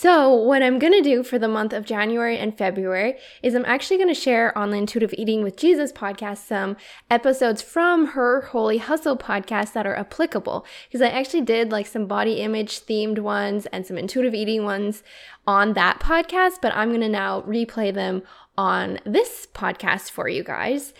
So, 0.00 0.32
what 0.32 0.62
I'm 0.62 0.78
going 0.78 0.92
to 0.92 1.02
do 1.02 1.24
for 1.24 1.40
the 1.40 1.48
month 1.48 1.72
of 1.72 1.84
January 1.84 2.38
and 2.38 2.56
February 2.56 3.16
is 3.42 3.56
I'm 3.56 3.64
actually 3.64 3.96
going 3.96 4.08
to 4.08 4.14
share 4.14 4.56
on 4.56 4.70
the 4.70 4.76
Intuitive 4.76 5.12
Eating 5.18 5.42
with 5.42 5.56
Jesus 5.56 5.90
podcast 5.90 6.46
some 6.46 6.76
episodes 7.10 7.62
from 7.62 8.06
her 8.10 8.42
Holy 8.42 8.78
Hustle 8.78 9.16
podcast 9.16 9.72
that 9.72 9.88
are 9.88 9.96
applicable. 9.96 10.64
Because 10.86 11.02
I 11.02 11.08
actually 11.08 11.40
did 11.40 11.72
like 11.72 11.88
some 11.88 12.06
body 12.06 12.34
image 12.34 12.86
themed 12.86 13.18
ones 13.18 13.66
and 13.66 13.84
some 13.84 13.98
intuitive 13.98 14.34
eating 14.34 14.62
ones 14.62 15.02
on 15.48 15.72
that 15.72 15.98
podcast, 15.98 16.60
but 16.62 16.72
I'm 16.76 16.90
going 16.90 17.00
to 17.00 17.08
now 17.08 17.40
replay 17.40 17.92
them 17.92 18.22
on 18.56 19.00
this 19.04 19.48
podcast 19.52 20.12
for 20.12 20.28
you 20.28 20.44
guys. 20.44 20.94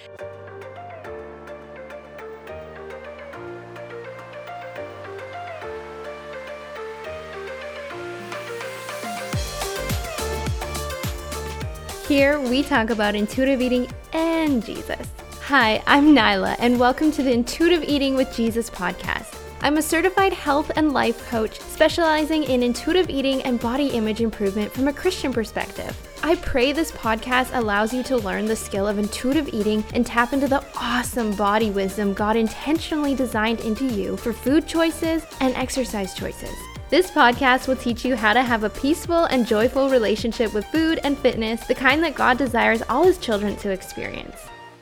Here 12.09 12.41
we 12.41 12.63
talk 12.63 12.89
about 12.89 13.15
intuitive 13.15 13.61
eating 13.61 13.87
and 14.15 14.65
Jesus. 14.65 15.07
Hi, 15.43 15.83
I'm 15.87 16.15
Nyla, 16.15 16.57
and 16.59 16.81
welcome 16.81 17.13
to 17.13 17.23
the 17.23 17.31
Intuitive 17.31 17.85
Eating 17.85 18.15
with 18.15 18.35
Jesus 18.35 18.71
podcast. 18.71 19.39
I'm 19.61 19.77
a 19.77 19.83
certified 19.83 20.33
health 20.33 20.71
and 20.75 20.95
life 20.95 21.29
coach 21.29 21.61
specializing 21.61 22.45
in 22.45 22.63
intuitive 22.63 23.11
eating 23.11 23.43
and 23.43 23.61
body 23.61 23.89
image 23.89 24.23
improvement 24.23 24.73
from 24.73 24.89
a 24.89 24.93
Christian 24.93 25.35
perspective. 25.35 25.95
I 26.23 26.37
pray 26.37 26.73
this 26.73 26.93
podcast 26.93 27.51
allows 27.53 27.93
you 27.93 28.03
to 28.05 28.17
learn 28.17 28.47
the 28.47 28.57
skill 28.57 28.89
of 28.89 28.99
intuitive 28.99 29.53
eating 29.53 29.85
and 29.93 30.07
tap 30.07 30.33
into 30.33 30.49
the 30.49 30.65
awesome 30.79 31.37
body 31.37 31.71
wisdom 31.71 32.15
God 32.15 32.37
intentionally 32.37 33.15
designed 33.15 33.61
into 33.61 33.85
you 33.85 34.17
for 34.17 34.33
food 34.33 34.67
choices 34.67 35.27
and 35.43 35.55
exercise 35.57 36.15
choices. 36.15 36.57
This 36.91 37.11
podcast 37.11 37.69
will 37.69 37.77
teach 37.77 38.03
you 38.03 38.17
how 38.17 38.33
to 38.33 38.43
have 38.43 38.65
a 38.65 38.71
peaceful 38.71 39.25
and 39.25 39.47
joyful 39.47 39.91
relationship 39.91 40.55
with 40.55 40.65
food 40.69 40.99
and 41.05 41.19
fitness, 41.19 41.67
the 41.67 41.75
kind 41.75 42.03
that 42.03 42.15
God 42.15 42.39
desires 42.39 42.83
all 42.89 43.05
His 43.05 43.19
children 43.19 43.57
to 43.57 43.71
experience. 43.71 44.37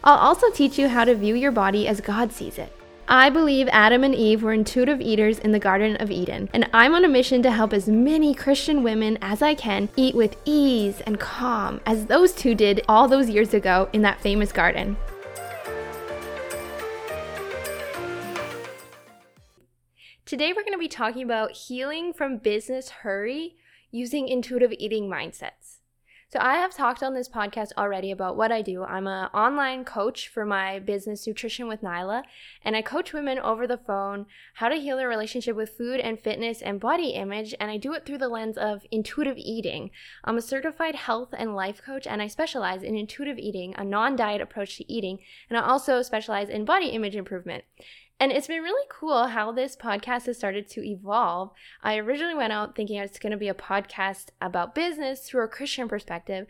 I'll 0.05 0.17
also 0.17 0.49
teach 0.51 0.79
you 0.79 0.87
how 0.87 1.05
to 1.05 1.17
view 1.17 1.35
your 1.35 1.51
body 1.51 1.89
as 1.89 2.01
God 2.01 2.31
sees 2.31 2.59
it. 2.59 2.73
I 3.09 3.29
believe 3.29 3.69
Adam 3.73 4.05
and 4.05 4.15
Eve 4.15 4.45
were 4.45 4.53
intuitive 4.53 5.01
eaters 5.01 5.41
in 5.41 5.51
the 5.51 5.59
Garden 5.59 5.97
of 5.97 6.13
Eden, 6.13 6.49
and 6.53 6.71
I'm 6.73 6.95
on 6.95 7.05
a 7.05 7.09
mission 7.09 7.43
to 7.43 7.51
help 7.51 7.73
as 7.73 7.89
many 7.89 8.35
Christian 8.35 8.85
women 8.85 9.19
as 9.21 9.43
I 9.43 9.57
can 9.57 9.89
eat 9.97 10.15
with 10.15 10.37
ease 10.45 11.01
and 11.01 11.19
calm 11.19 11.81
as 11.87 12.07
those 12.07 12.33
two 12.33 12.55
did 12.55 12.83
all 12.89 13.09
those 13.09 13.29
years 13.29 13.53
ago 13.53 13.89
in 13.93 14.03
that 14.03 14.21
famous 14.21 14.53
garden. 14.53 14.97
Today, 20.27 20.49
we're 20.49 20.65
going 20.65 20.73
to 20.73 20.79
be 20.79 20.89
talking 20.89 21.23
about 21.23 21.53
healing 21.53 22.13
from 22.13 22.39
business 22.39 22.91
hurry 22.91 23.55
using 23.93 24.27
intuitive 24.27 24.73
eating 24.77 25.09
mindsets. 25.09 25.77
So, 26.29 26.41
I 26.41 26.55
have 26.55 26.75
talked 26.75 27.01
on 27.01 27.15
this 27.15 27.29
podcast 27.29 27.69
already 27.79 28.11
about 28.11 28.37
what 28.37 28.51
I 28.51 28.61
do. 28.61 28.83
I'm 28.83 29.07
an 29.07 29.27
online 29.27 29.85
coach 29.85 30.27
for 30.27 30.45
my 30.45 30.81
business 30.81 31.29
Nutrition 31.29 31.69
with 31.69 31.83
Nyla, 31.83 32.25
and 32.65 32.75
I 32.75 32.83
coach 32.83 33.13
women 33.13 33.39
over 33.39 33.69
the 33.69 33.79
phone 33.79 34.27
how 34.55 34.69
to 34.69 34.75
heal 34.75 34.97
their 34.97 35.09
relationship 35.09 35.55
with 35.55 35.79
food 35.79 36.01
and 36.01 36.19
fitness 36.19 36.61
and 36.61 36.81
body 36.81 37.11
image, 37.11 37.55
and 37.61 37.71
I 37.71 37.77
do 37.77 37.93
it 37.93 38.05
through 38.05 38.19
the 38.19 38.29
lens 38.29 38.59
of 38.59 38.83
intuitive 38.91 39.39
eating. 39.39 39.93
I'm 40.25 40.39
a 40.39 40.43
certified 40.43 40.97
health 40.97 41.35
and 41.39 41.55
life 41.55 41.81
coach, 41.87 42.05
and 42.05 42.21
I 42.21 42.27
specialize 42.27 42.83
in 42.83 42.97
intuitive 42.97 43.39
eating, 43.39 43.77
a 43.79 43.85
non 43.85 44.17
diet 44.17 44.41
approach 44.41 44.77
to 44.79 44.93
eating, 44.93 45.21
and 45.49 45.57
I 45.57 45.63
also 45.63 46.03
specialize 46.03 46.49
in 46.49 46.65
body 46.65 46.89
image 46.89 47.15
improvement. 47.15 47.63
And 48.19 48.33
it's 48.33 48.47
been 48.47 48.63
really 48.63 48.87
cool 48.89 49.27
how 49.27 49.53
this 49.53 49.77
podcast 49.77 50.25
has 50.27 50.39
started 50.39 50.69
to 50.71 50.87
evolve. 50.87 51.51
I 51.83 51.99
originally 51.99 52.35
went 52.35 52.53
out 52.53 52.75
thinking 52.75 52.97
it's 52.97 53.19
going 53.19 53.33
to 53.33 53.37
be 53.37 53.49
a 53.49 53.55
podcast 53.55 54.29
about 54.41 54.75
business 54.75 55.29
through 55.29 55.45
a 55.45 55.49
Christian 55.49 55.87
perspective. 55.87 56.47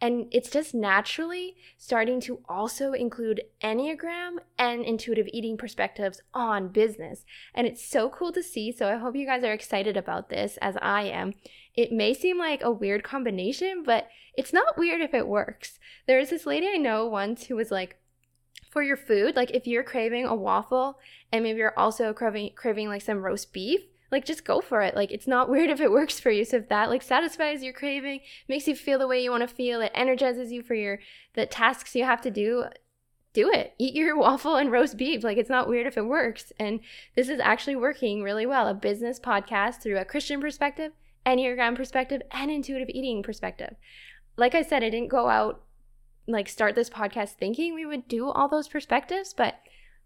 And 0.00 0.26
it's 0.30 0.48
just 0.48 0.74
naturally 0.74 1.56
starting 1.76 2.20
to 2.20 2.38
also 2.48 2.92
include 2.92 3.42
Enneagram 3.62 4.36
and 4.56 4.84
intuitive 4.84 5.26
eating 5.32 5.56
perspectives 5.56 6.22
on 6.32 6.68
business. 6.68 7.24
And 7.52 7.66
it's 7.66 7.84
so 7.84 8.08
cool 8.08 8.30
to 8.32 8.42
see. 8.42 8.70
So 8.70 8.88
I 8.88 8.98
hope 8.98 9.16
you 9.16 9.26
guys 9.26 9.42
are 9.42 9.52
excited 9.52 9.96
about 9.96 10.30
this 10.30 10.56
as 10.58 10.76
I 10.80 11.02
am. 11.02 11.34
It 11.74 11.90
may 11.90 12.14
seem 12.14 12.38
like 12.38 12.62
a 12.62 12.70
weird 12.70 13.02
combination, 13.02 13.82
but 13.84 14.08
it's 14.34 14.52
not 14.52 14.78
weird 14.78 15.00
if 15.00 15.14
it 15.14 15.26
works. 15.26 15.80
There 16.06 16.20
was 16.20 16.30
this 16.30 16.46
lady 16.46 16.68
I 16.68 16.76
know 16.76 17.06
once 17.06 17.46
who 17.46 17.56
was 17.56 17.72
like, 17.72 17.98
for 18.70 18.82
your 18.82 18.96
food, 18.96 19.36
like 19.36 19.50
if 19.50 19.66
you're 19.66 19.82
craving 19.82 20.26
a 20.26 20.34
waffle 20.34 20.98
and 21.32 21.42
maybe 21.42 21.58
you're 21.58 21.78
also 21.78 22.12
craving 22.12 22.52
craving 22.54 22.88
like 22.88 23.02
some 23.02 23.22
roast 23.22 23.52
beef, 23.52 23.80
like 24.10 24.24
just 24.24 24.44
go 24.44 24.60
for 24.60 24.82
it. 24.82 24.94
Like 24.94 25.10
it's 25.10 25.26
not 25.26 25.48
weird 25.50 25.70
if 25.70 25.80
it 25.80 25.90
works 25.90 26.20
for 26.20 26.30
you. 26.30 26.44
So 26.44 26.58
if 26.58 26.68
that 26.68 26.90
like 26.90 27.02
satisfies 27.02 27.62
your 27.62 27.72
craving, 27.72 28.20
makes 28.48 28.66
you 28.66 28.74
feel 28.74 28.98
the 28.98 29.06
way 29.06 29.22
you 29.22 29.30
want 29.30 29.48
to 29.48 29.54
feel, 29.54 29.80
it 29.80 29.92
energizes 29.94 30.52
you 30.52 30.62
for 30.62 30.74
your 30.74 30.98
the 31.34 31.46
tasks 31.46 31.94
you 31.94 32.04
have 32.04 32.20
to 32.22 32.30
do, 32.30 32.64
do 33.32 33.50
it. 33.50 33.74
Eat 33.78 33.94
your 33.94 34.16
waffle 34.18 34.56
and 34.56 34.72
roast 34.72 34.96
beef. 34.96 35.24
Like 35.24 35.38
it's 35.38 35.50
not 35.50 35.68
weird 35.68 35.86
if 35.86 35.96
it 35.96 36.06
works. 36.06 36.52
And 36.58 36.80
this 37.14 37.28
is 37.28 37.40
actually 37.40 37.76
working 37.76 38.22
really 38.22 38.46
well. 38.46 38.68
A 38.68 38.74
business 38.74 39.20
podcast 39.20 39.82
through 39.82 39.98
a 39.98 40.04
Christian 40.04 40.40
perspective, 40.40 40.92
Enneagram 41.26 41.76
perspective, 41.76 42.22
and 42.30 42.50
intuitive 42.50 42.88
eating 42.90 43.22
perspective. 43.22 43.76
Like 44.36 44.54
I 44.54 44.62
said, 44.62 44.84
I 44.84 44.90
didn't 44.90 45.08
go 45.08 45.28
out 45.28 45.62
like 46.28 46.48
start 46.48 46.74
this 46.74 46.90
podcast 46.90 47.30
thinking 47.34 47.74
we 47.74 47.86
would 47.86 48.06
do 48.06 48.28
all 48.28 48.48
those 48.48 48.68
perspectives, 48.68 49.32
but 49.32 49.54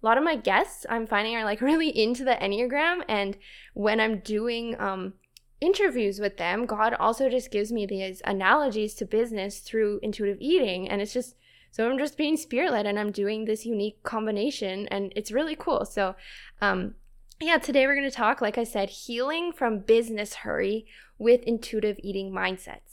a 0.02 0.06
lot 0.06 0.16
of 0.16 0.24
my 0.24 0.36
guests 0.36 0.86
I'm 0.88 1.06
finding 1.06 1.34
are 1.36 1.44
like 1.44 1.60
really 1.60 1.88
into 1.88 2.24
the 2.24 2.36
Enneagram. 2.40 3.02
And 3.08 3.36
when 3.74 4.00
I'm 4.00 4.20
doing 4.20 4.80
um, 4.80 5.14
interviews 5.60 6.20
with 6.20 6.36
them, 6.36 6.64
God 6.64 6.94
also 6.94 7.28
just 7.28 7.50
gives 7.50 7.72
me 7.72 7.86
these 7.86 8.22
analogies 8.24 8.94
to 8.94 9.04
business 9.04 9.58
through 9.58 10.00
intuitive 10.02 10.38
eating. 10.40 10.88
And 10.88 11.02
it's 11.02 11.12
just, 11.12 11.34
so 11.70 11.90
I'm 11.90 11.98
just 11.98 12.16
being 12.16 12.36
spirit 12.36 12.72
led 12.72 12.86
and 12.86 12.98
I'm 12.98 13.12
doing 13.12 13.44
this 13.44 13.66
unique 13.66 14.02
combination 14.02 14.86
and 14.88 15.12
it's 15.16 15.32
really 15.32 15.56
cool. 15.56 15.84
So, 15.84 16.14
um, 16.60 16.94
yeah, 17.40 17.58
today 17.58 17.86
we're 17.86 17.96
going 17.96 18.08
to 18.08 18.16
talk, 18.16 18.40
like 18.40 18.56
I 18.56 18.64
said, 18.64 18.88
healing 18.90 19.52
from 19.52 19.80
business 19.80 20.34
hurry 20.34 20.86
with 21.18 21.42
intuitive 21.42 21.98
eating 22.00 22.30
mindsets 22.30 22.91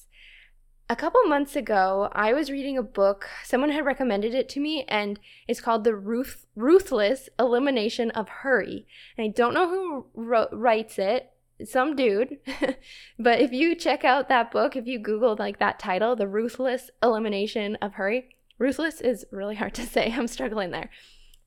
a 0.89 0.95
couple 0.95 1.21
months 1.25 1.55
ago, 1.55 2.09
I 2.13 2.33
was 2.33 2.49
reading 2.49 2.77
a 2.77 2.83
book. 2.83 3.29
Someone 3.43 3.69
had 3.69 3.85
recommended 3.85 4.33
it 4.33 4.49
to 4.49 4.59
me, 4.59 4.85
and 4.87 5.19
it's 5.47 5.61
called 5.61 5.83
The 5.83 5.95
Ruth- 5.95 6.47
Ruthless 6.55 7.29
Elimination 7.37 8.09
of 8.11 8.27
Hurry. 8.27 8.87
And 9.15 9.25
I 9.25 9.27
don't 9.27 9.53
know 9.53 9.69
who 9.69 10.07
wrote, 10.15 10.49
writes 10.51 10.97
it, 10.97 11.31
some 11.63 11.95
dude. 11.95 12.39
but 13.19 13.39
if 13.39 13.51
you 13.51 13.75
check 13.75 14.03
out 14.03 14.29
that 14.29 14.49
book, 14.51 14.75
if 14.75 14.87
you 14.87 14.97
Google 14.97 15.35
like 15.37 15.59
that 15.59 15.77
title, 15.77 16.15
The 16.15 16.27
Ruthless 16.27 16.89
Elimination 17.03 17.75
of 17.81 17.93
Hurry, 17.93 18.35
ruthless 18.57 18.99
is 18.99 19.25
really 19.31 19.55
hard 19.55 19.75
to 19.75 19.81
say. 19.85 20.11
I'm 20.11 20.27
struggling 20.27 20.71
there. 20.71 20.89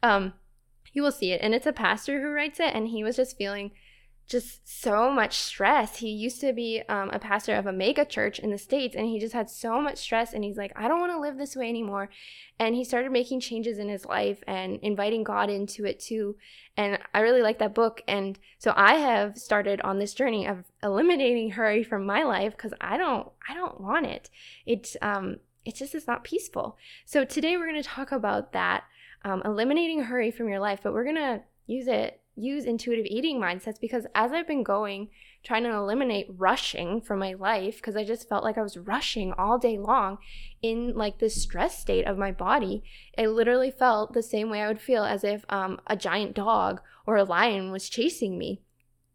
Um, 0.05 0.35
you 0.93 1.03
will 1.03 1.13
see 1.13 1.33
it. 1.33 1.41
And 1.43 1.53
it's 1.53 1.67
a 1.67 1.73
pastor 1.73 2.21
who 2.21 2.29
writes 2.29 2.61
it, 2.61 2.75
and 2.75 2.87
he 2.87 3.03
was 3.03 3.17
just 3.17 3.37
feeling 3.37 3.73
just 4.27 4.66
so 4.83 5.10
much 5.10 5.34
stress. 5.34 5.99
He 5.99 6.09
used 6.09 6.41
to 6.41 6.53
be 6.53 6.83
um, 6.88 7.10
a 7.10 7.19
pastor 7.19 7.55
of 7.55 7.66
a 7.66 7.72
mega 7.72 8.05
church 8.05 8.38
in 8.38 8.50
the 8.50 8.59
States, 8.59 8.97
and 8.97 9.06
he 9.06 9.19
just 9.19 9.34
had 9.34 9.50
so 9.50 9.81
much 9.81 9.99
stress. 9.99 10.33
And 10.33 10.43
he's 10.43 10.56
like, 10.56 10.72
I 10.75 10.88
don't 10.88 11.00
want 11.00 11.12
to 11.12 11.21
live 11.21 11.37
this 11.37 11.55
way 11.56 11.69
anymore. 11.69 12.09
And 12.59 12.75
he 12.75 12.84
started 12.84 13.12
making 13.12 13.41
changes 13.41 13.78
in 13.78 13.88
his 13.88 14.06
life 14.06 14.43
and 14.47 14.78
inviting 14.82 15.25
God 15.25 15.50
into 15.50 15.84
it 15.84 16.00
too. 16.00 16.37
And 16.77 16.99
I 17.12 17.21
really 17.21 17.43
like 17.43 17.59
that 17.59 17.75
book. 17.75 18.03
And 18.09 18.38
so 18.59 18.72
I 18.77 18.94
have 18.94 19.37
started 19.37 19.81
on 19.82 19.99
this 19.99 20.15
journey 20.15 20.47
of 20.47 20.65
eliminating 20.82 21.50
hurry 21.50 21.82
from 21.82 22.06
my 22.06 22.22
life 22.22 22.56
because 22.56 22.72
I 22.81 22.97
don't, 22.97 23.28
I 23.49 23.55
don't 23.55 23.81
want 23.81 24.06
it. 24.06 24.31
It's, 24.65 24.97
um, 25.03 25.37
it's 25.65 25.78
just, 25.78 25.94
it's 25.94 26.06
not 26.06 26.25
peaceful. 26.25 26.78
So 27.05 27.25
today 27.25 27.56
we're 27.56 27.69
going 27.69 27.82
to 27.82 27.88
talk 27.88 28.12
about 28.12 28.53
that, 28.53 28.84
um, 29.25 29.43
eliminating 29.44 30.05
hurry 30.05 30.31
from 30.31 30.49
your 30.49 30.61
life, 30.61 30.81
but 30.82 30.94
we're 30.94 31.05
going 31.05 31.16
to 31.16 31.43
use 31.66 31.87
it 31.87 32.22
use 32.34 32.65
intuitive 32.65 33.06
eating 33.06 33.38
mindsets 33.38 33.81
because 33.81 34.06
as 34.15 34.32
I've 34.32 34.47
been 34.47 34.62
going, 34.62 35.09
trying 35.44 35.65
to 35.65 35.72
eliminate 35.72 36.26
rushing 36.37 37.00
from 37.00 37.19
my 37.19 37.34
life, 37.34 37.76
because 37.76 37.97
I 37.97 38.04
just 38.04 38.29
felt 38.29 38.44
like 38.44 38.56
I 38.56 38.62
was 38.62 38.76
rushing 38.76 39.32
all 39.32 39.58
day 39.58 39.79
long 39.79 40.19
in 40.62 40.94
like 40.94 41.19
this 41.19 41.43
stress 41.43 41.79
state 41.79 42.06
of 42.06 42.17
my 42.17 42.32
body, 42.32 42.84
I 43.19 43.26
literally 43.26 43.70
felt 43.70 44.12
the 44.12 44.23
same 44.23 44.50
way 44.50 44.62
I 44.62 44.69
would 44.69 44.81
feel 44.81 45.05
as 45.05 45.25
if 45.25 45.44
um, 45.49 45.81
a 45.87 45.96
giant 45.96 46.34
dog 46.34 46.81
or 47.06 47.17
a 47.17 47.25
lion 47.25 47.73
was 47.73 47.88
chasing 47.88 48.38
me. 48.38 48.62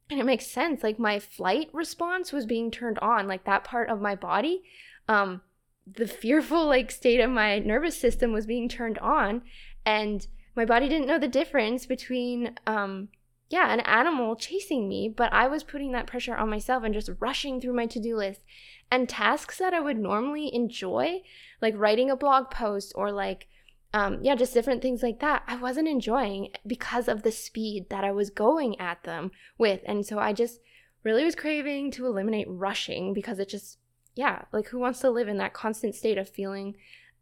And 0.09 0.19
it 0.19 0.25
makes 0.25 0.47
sense. 0.47 0.83
Like 0.83 0.99
my 0.99 1.19
flight 1.19 1.69
response 1.73 2.31
was 2.31 2.45
being 2.45 2.71
turned 2.71 2.99
on, 2.99 3.27
like 3.27 3.45
that 3.45 3.63
part 3.63 3.89
of 3.89 4.01
my 4.01 4.15
body. 4.15 4.63
Um, 5.07 5.41
the 5.85 6.07
fearful 6.07 6.65
like 6.65 6.91
state 6.91 7.19
of 7.19 7.29
my 7.29 7.59
nervous 7.59 7.99
system 7.99 8.33
was 8.33 8.45
being 8.45 8.67
turned 8.67 8.97
on 8.99 9.41
and 9.85 10.27
my 10.57 10.65
body 10.65 10.89
didn't 10.89 11.07
know 11.07 11.19
the 11.19 11.27
difference 11.27 11.86
between 11.86 12.56
um 12.65 13.07
yeah 13.50 13.71
an 13.71 13.80
animal 13.81 14.36
chasing 14.36 14.89
me 14.89 15.07
but 15.07 15.31
i 15.31 15.48
was 15.48 15.63
putting 15.63 15.94
that 15.94 16.07
pressure 16.07 16.36
on 16.36 16.50
myself 16.50 16.83
and 16.83 16.94
just 16.94 17.12
rushing 17.19 17.62
through 17.62 17.74
my 17.74 17.86
to-do 17.86 18.18
list. 18.18 18.42
And 18.89 19.07
tasks 19.07 19.57
that 19.59 19.74
i 19.74 19.80
would 19.80 19.98
normally 19.98 20.54
enjoy 20.54 21.21
like 21.62 21.77
writing 21.77 22.09
a 22.09 22.15
blog 22.15 22.50
post 22.50 22.92
or 22.95 23.12
like 23.12 23.48
um, 23.94 24.19
yeah 24.21 24.36
just 24.36 24.54
different 24.54 24.81
things 24.81 25.01
like 25.01 25.19
that 25.19 25.44
i 25.48 25.56
wasn't 25.56 25.88
enjoying 25.88 26.50
because 26.65 27.07
of 27.07 27.24
the 27.24 27.31
speed 27.31 27.89
that 27.89 28.04
i 28.04 28.12
was 28.12 28.30
going 28.30 28.80
at 28.80 29.04
them 29.04 29.31
with. 29.57 29.81
And 29.86 30.06
so 30.06 30.19
i 30.19 30.33
just 30.33 30.59
really 31.04 31.24
was 31.24 31.36
craving 31.36 31.92
to 31.92 32.06
eliminate 32.06 32.48
rushing 32.50 33.13
because 33.13 33.39
it 33.39 33.48
just, 33.48 33.77
yeah, 34.15 34.44
like 34.51 34.68
who 34.68 34.80
wants 34.80 35.00
to 35.00 35.09
live 35.09 35.27
in 35.27 35.38
that 35.38 35.54
constant 35.54 35.95
state 35.95 36.18
of 36.18 36.27
feeling 36.27 36.75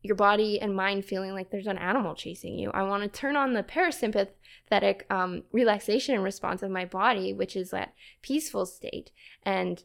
your 0.06 0.16
body 0.16 0.60
and 0.60 0.76
mind 0.76 1.06
feeling 1.06 1.34
like 1.34 1.50
there's 1.50 1.68
an 1.68 1.78
animal 1.78 2.16
chasing 2.16 2.58
you. 2.58 2.72
I 2.72 2.84
want 2.84 3.04
to 3.04 3.10
turn 3.10 3.36
on 3.36 3.54
the 3.54 3.64
parasympathetic 3.64 5.10
um, 5.10 5.44
relaxation 5.52 6.20
response 6.22 6.64
of 6.64 6.72
my 6.72 6.86
body, 6.86 7.34
which 7.34 7.56
is 7.56 7.72
that 7.72 7.94
peaceful 8.22 8.66
state. 8.66 9.12
And 9.44 9.84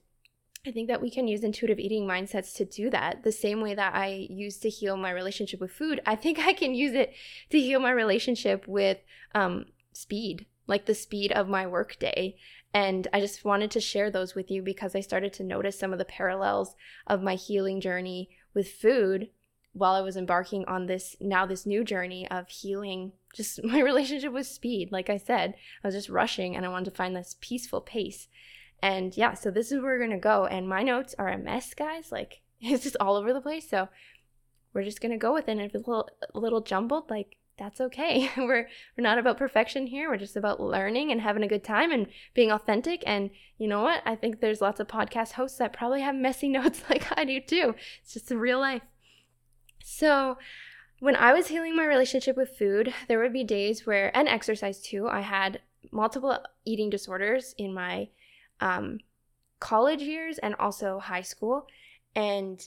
I 0.67 0.73
think 0.73 0.89
that 0.89 1.01
we 1.01 1.11
can 1.11 1.27
use 1.27 1.43
intuitive 1.43 1.79
eating 1.79 2.07
mindsets 2.07 2.55
to 2.57 2.65
do 2.67 2.91
that. 2.91 3.23
The 3.25 3.33
same 3.33 3.63
way 3.63 3.75
that 3.75 3.95
I 3.95 4.27
used 4.29 4.61
to 4.63 4.69
heal 4.69 4.97
my 4.97 5.11
relationship 5.11 5.61
with 5.61 5.73
food, 5.73 6.01
I 6.05 6.17
think 6.17 6.39
I 6.47 6.53
can 6.53 6.75
use 6.75 6.93
it 6.93 7.15
to 7.51 7.59
heal 7.59 7.81
my 7.81 7.91
relationship 7.91 8.69
with 8.69 8.99
um, 9.35 9.67
speed, 9.93 10.47
like 10.67 10.87
the 10.87 10.95
speed 10.95 11.33
of 11.33 11.49
my 11.49 11.67
workday. 11.67 12.37
And 12.73 13.09
I 13.13 13.21
just 13.21 13.45
wanted 13.45 13.71
to 13.73 13.81
share 13.81 14.11
those 14.11 14.35
with 14.35 14.51
you 14.51 14.63
because 14.63 14.95
I 14.95 15.01
started 15.01 15.33
to 15.35 15.45
notice 15.45 15.79
some 15.79 15.93
of 15.93 15.99
the 15.99 16.05
parallels 16.05 16.75
of 17.07 17.23
my 17.23 17.35
healing 17.35 17.81
journey 17.81 18.31
with 18.55 18.71
food 18.71 19.31
while 19.73 19.95
I 19.95 20.01
was 20.01 20.17
embarking 20.17 20.65
on 20.67 20.87
this 20.87 21.17
now 21.21 21.47
this 21.47 21.65
new 21.65 21.85
journey 21.85 22.29
of 22.31 22.49
healing 22.49 23.13
just 23.35 23.63
my 23.65 23.81
relationship 23.81 24.33
with 24.33 24.47
speed. 24.47 24.91
Like 24.93 25.11
I 25.11 25.17
said, 25.17 25.55
I 25.83 25.89
was 25.89 25.95
just 25.95 26.09
rushing 26.09 26.57
and 26.57 26.65
I 26.65 26.69
wanted 26.69 26.87
to 26.87 26.97
find 26.97 27.15
this 27.15 27.37
peaceful 27.41 27.81
pace. 27.81 28.29
And 28.83 29.17
yeah, 29.17 29.35
so 29.35 29.51
this 29.51 29.71
is 29.71 29.81
where 29.81 29.93
we're 29.93 29.99
going 29.99 30.11
to 30.11 30.17
go. 30.17 30.47
And 30.47 30.69
my 30.69 30.83
notes 30.83 31.15
are 31.19 31.29
a 31.29 31.39
mess, 31.39 31.75
guys. 31.75 32.11
Like 32.11 32.41
it's 32.61 32.85
just 32.85 32.97
all 33.01 33.17
over 33.17 33.33
the 33.33 33.41
place. 33.41 33.69
So 33.69 33.89
we're 34.73 34.85
just 34.85 35.01
going 35.01 35.13
to 35.13 35.19
go 35.19 35.33
with 35.33 35.49
it. 35.49 35.53
And 35.53 35.61
if 35.61 35.75
it's 35.75 35.87
a 35.87 35.91
little, 35.91 36.09
a 36.35 36.39
little 36.39 36.61
jumbled, 36.61 37.11
like 37.11 37.37
that's 37.59 37.81
okay. 37.81 38.31
we're 38.37 38.69
we're 38.97 39.03
not 39.03 39.19
about 39.19 39.37
perfection 39.37 39.87
here. 39.87 40.09
We're 40.09 40.17
just 40.17 40.37
about 40.37 40.61
learning 40.61 41.13
and 41.13 41.21
having 41.21 41.43
a 41.43 41.49
good 41.49 41.63
time 41.63 41.93
and 41.93 42.07
being 42.35 42.51
authentic. 42.51 43.03
And 43.07 43.31
you 43.59 43.69
know 43.69 43.83
what? 43.83 44.03
I 44.07 44.17
think 44.17 44.41
there's 44.41 44.61
lots 44.61 44.81
of 44.81 44.89
podcast 44.89 45.33
hosts 45.33 45.59
that 45.59 45.73
probably 45.73 46.01
have 46.01 46.15
messy 46.15 46.49
notes 46.49 46.83
like 46.91 47.07
I 47.17 47.25
do 47.25 47.41
too. 47.41 47.75
It's 48.03 48.15
just 48.15 48.29
the 48.29 48.39
real 48.39 48.59
life. 48.59 48.83
So, 49.83 50.39
when 51.01 51.17
I 51.17 51.33
was 51.33 51.49
healing 51.49 51.75
my 51.75 51.87
relationship 51.87 52.37
with 52.37 52.57
food, 52.57 52.93
there 53.09 53.19
would 53.19 53.33
be 53.33 53.45
days 53.45 53.87
where, 53.87 54.15
and 54.17 54.29
exercise 54.29 54.81
too, 54.81 55.09
I 55.09 55.21
had 55.21 55.61
multiple 55.91 56.39
eating 56.65 56.91
disorders 56.91 57.55
in 57.57 57.73
my 57.73 58.09
um, 58.61 59.01
college 59.61 60.03
years 60.03 60.39
and 60.39 60.55
also 60.57 60.99
high 60.99 61.23
school. 61.23 61.67
And 62.15 62.67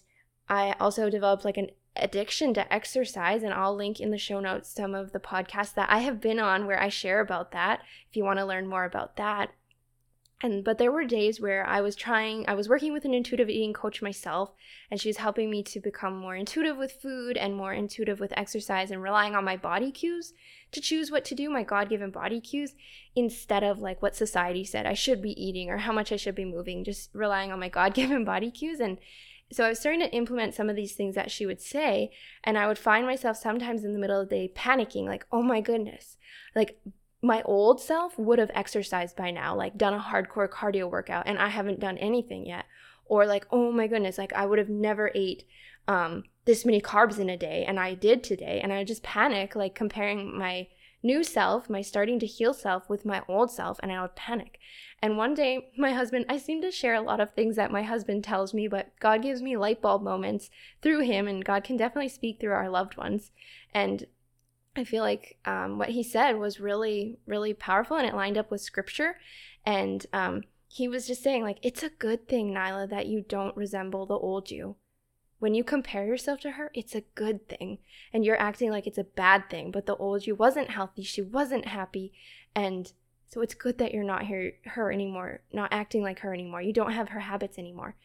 I 0.49 0.75
also 0.79 1.09
developed 1.09 1.45
like 1.45 1.57
an 1.57 1.69
addiction 1.95 2.53
to 2.55 2.73
exercise. 2.73 3.43
And 3.43 3.53
I'll 3.53 3.75
link 3.75 3.99
in 3.99 4.11
the 4.11 4.17
show 4.17 4.39
notes 4.39 4.69
some 4.69 4.95
of 4.95 5.11
the 5.11 5.19
podcasts 5.19 5.75
that 5.75 5.89
I 5.91 5.99
have 5.99 6.19
been 6.19 6.39
on 6.39 6.65
where 6.65 6.81
I 6.81 6.89
share 6.89 7.19
about 7.19 7.51
that 7.51 7.81
if 8.09 8.15
you 8.15 8.23
want 8.23 8.39
to 8.39 8.45
learn 8.45 8.67
more 8.67 8.85
about 8.85 9.17
that. 9.17 9.51
And 10.43 10.61
but 10.61 10.77
there 10.77 10.91
were 10.91 11.05
days 11.05 11.39
where 11.39 11.65
I 11.65 11.79
was 11.79 11.95
trying, 11.95 12.43
I 12.49 12.53
was 12.53 12.67
working 12.67 12.91
with 12.91 13.05
an 13.05 13.13
intuitive 13.13 13.49
eating 13.49 13.71
coach 13.71 14.01
myself, 14.01 14.51
and 14.91 14.99
she 14.99 15.07
was 15.07 15.15
helping 15.15 15.49
me 15.49 15.63
to 15.63 15.79
become 15.79 16.17
more 16.17 16.35
intuitive 16.35 16.75
with 16.75 16.91
food 17.01 17.37
and 17.37 17.55
more 17.55 17.71
intuitive 17.71 18.19
with 18.19 18.33
exercise 18.35 18.91
and 18.91 19.01
relying 19.01 19.35
on 19.35 19.45
my 19.45 19.55
body 19.55 19.89
cues 19.89 20.33
to 20.73 20.81
choose 20.81 21.09
what 21.09 21.23
to 21.25 21.35
do, 21.35 21.49
my 21.49 21.63
God 21.63 21.87
given 21.87 22.11
body 22.11 22.41
cues, 22.41 22.75
instead 23.15 23.63
of 23.63 23.79
like 23.79 24.01
what 24.01 24.17
society 24.17 24.65
said 24.65 24.85
I 24.85 24.95
should 24.95 25.21
be 25.21 25.41
eating 25.41 25.69
or 25.69 25.77
how 25.77 25.93
much 25.93 26.11
I 26.11 26.17
should 26.17 26.35
be 26.35 26.43
moving, 26.43 26.83
just 26.83 27.09
relying 27.13 27.53
on 27.53 27.59
my 27.61 27.69
God 27.69 27.93
given 27.93 28.25
body 28.33 28.51
cues. 28.51 28.81
And 28.81 28.97
so 29.49 29.63
I 29.63 29.69
was 29.69 29.79
starting 29.79 30.01
to 30.01 30.13
implement 30.13 30.55
some 30.55 30.69
of 30.69 30.75
these 30.75 30.93
things 30.93 31.15
that 31.15 31.31
she 31.31 31.45
would 31.45 31.61
say, 31.61 32.11
and 32.43 32.57
I 32.57 32.67
would 32.67 32.77
find 32.77 33.05
myself 33.05 33.37
sometimes 33.37 33.85
in 33.85 33.93
the 33.93 33.99
middle 33.99 34.19
of 34.19 34.27
the 34.27 34.35
day 34.35 34.53
panicking, 34.53 35.05
like, 35.05 35.25
oh 35.31 35.41
my 35.41 35.61
goodness, 35.61 36.17
like 36.53 36.77
my 37.23 37.41
old 37.43 37.79
self 37.79 38.19
would 38.19 38.37
have 38.37 38.51
exercised 38.53 39.15
by 39.15 39.31
now, 39.31 39.55
like 39.55 39.77
done 39.77 39.93
a 39.93 39.99
hardcore 39.99 40.49
cardio 40.49 40.89
workout, 40.91 41.25
and 41.25 41.39
I 41.39 41.47
haven't 41.47 41.79
done 41.79 41.97
anything 41.97 42.45
yet. 42.45 42.65
Or 43.05 43.25
like, 43.25 43.47
oh 43.49 43.71
my 43.71 43.87
goodness, 43.87 44.17
like 44.17 44.33
I 44.33 44.45
would 44.45 44.59
have 44.59 44.69
never 44.69 45.09
ate 45.15 45.45
um, 45.87 46.25
this 46.45 46.65
many 46.65 46.81
carbs 46.81 47.19
in 47.19 47.29
a 47.29 47.37
day, 47.37 47.63
and 47.65 47.79
I 47.79 47.93
did 47.93 48.23
today, 48.23 48.59
and 48.61 48.73
I 48.73 48.83
just 48.83 49.03
panic, 49.03 49.55
like 49.55 49.73
comparing 49.73 50.37
my 50.37 50.67
new 51.01 51.23
self, 51.23 51.69
my 51.69 51.81
starting 51.81 52.19
to 52.19 52.25
heal 52.25 52.53
self, 52.53 52.89
with 52.89 53.05
my 53.05 53.21
old 53.29 53.51
self, 53.51 53.79
and 53.81 53.91
I 53.91 54.01
would 54.01 54.15
panic. 54.15 54.59
And 55.01 55.17
one 55.17 55.33
day, 55.33 55.69
my 55.77 55.93
husband, 55.93 56.25
I 56.27 56.37
seem 56.37 56.61
to 56.61 56.71
share 56.71 56.95
a 56.95 57.01
lot 57.01 57.21
of 57.21 57.31
things 57.31 57.55
that 57.55 57.71
my 57.71 57.83
husband 57.83 58.25
tells 58.25 58.53
me, 58.53 58.67
but 58.67 58.91
God 58.99 59.21
gives 59.21 59.41
me 59.41 59.55
light 59.55 59.81
bulb 59.81 60.01
moments 60.01 60.49
through 60.81 61.01
him, 61.01 61.27
and 61.27 61.43
God 61.43 61.63
can 61.63 61.77
definitely 61.77 62.09
speak 62.09 62.39
through 62.39 62.53
our 62.53 62.69
loved 62.69 62.97
ones. 62.97 63.31
And 63.73 64.07
I 64.75 64.83
feel 64.83 65.03
like 65.03 65.37
um, 65.45 65.77
what 65.77 65.89
he 65.89 66.03
said 66.03 66.33
was 66.33 66.59
really, 66.59 67.19
really 67.27 67.53
powerful 67.53 67.97
and 67.97 68.07
it 68.07 68.15
lined 68.15 68.37
up 68.37 68.49
with 68.49 68.61
scripture. 68.61 69.17
And 69.65 70.05
um, 70.13 70.43
he 70.67 70.87
was 70.87 71.05
just 71.05 71.21
saying, 71.21 71.43
like, 71.43 71.59
it's 71.61 71.83
a 71.83 71.89
good 71.89 72.27
thing, 72.27 72.53
Nyla, 72.53 72.89
that 72.89 73.07
you 73.07 73.23
don't 73.27 73.55
resemble 73.55 74.05
the 74.05 74.17
old 74.17 74.49
you. 74.49 74.75
When 75.37 75.53
you 75.53 75.63
compare 75.63 76.05
yourself 76.05 76.39
to 76.41 76.51
her, 76.51 76.71
it's 76.73 76.95
a 76.95 77.03
good 77.15 77.47
thing. 77.47 77.79
And 78.11 78.25
you're 78.25 78.39
acting 78.39 78.71
like 78.71 78.87
it's 78.87 78.97
a 78.97 79.03
bad 79.03 79.49
thing. 79.49 79.71
But 79.71 79.85
the 79.85 79.95
old 79.97 80.25
you 80.25 80.35
wasn't 80.35 80.71
healthy, 80.71 81.03
she 81.03 81.21
wasn't 81.21 81.65
happy. 81.67 82.11
And 82.55 82.91
so 83.27 83.41
it's 83.41 83.53
good 83.53 83.77
that 83.77 83.93
you're 83.93 84.03
not 84.03 84.27
her, 84.27 84.51
her 84.65 84.91
anymore, 84.91 85.41
not 85.51 85.73
acting 85.73 86.01
like 86.01 86.19
her 86.19 86.33
anymore. 86.33 86.61
You 86.61 86.73
don't 86.73 86.93
have 86.93 87.09
her 87.09 87.19
habits 87.19 87.59
anymore. 87.59 87.95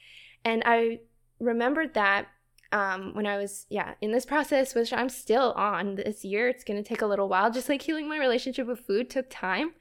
And 0.45 0.63
I 0.67 1.01
remembered 1.39 1.95
that 1.95 2.29
um, 2.73 3.15
when 3.15 3.27
I 3.27 3.39
was, 3.39 3.67
yeah, 3.71 3.95
in 4.01 4.13
this 4.13 4.27
process, 4.27 4.75
which 4.75 4.93
I'm 4.93 5.09
still 5.09 5.53
on 5.53 5.95
this 5.95 6.25
year. 6.25 6.49
It's 6.49 6.65
going 6.65 6.83
to 6.83 6.87
take 6.87 7.03
a 7.03 7.07
little 7.07 7.29
while. 7.29 7.51
Just 7.51 7.69
like 7.69 7.83
healing 7.83 8.09
my 8.09 8.19
relationship 8.19 8.67
with 8.67 8.87
food 8.87 9.09
took 9.09 9.27
time. 9.31 9.73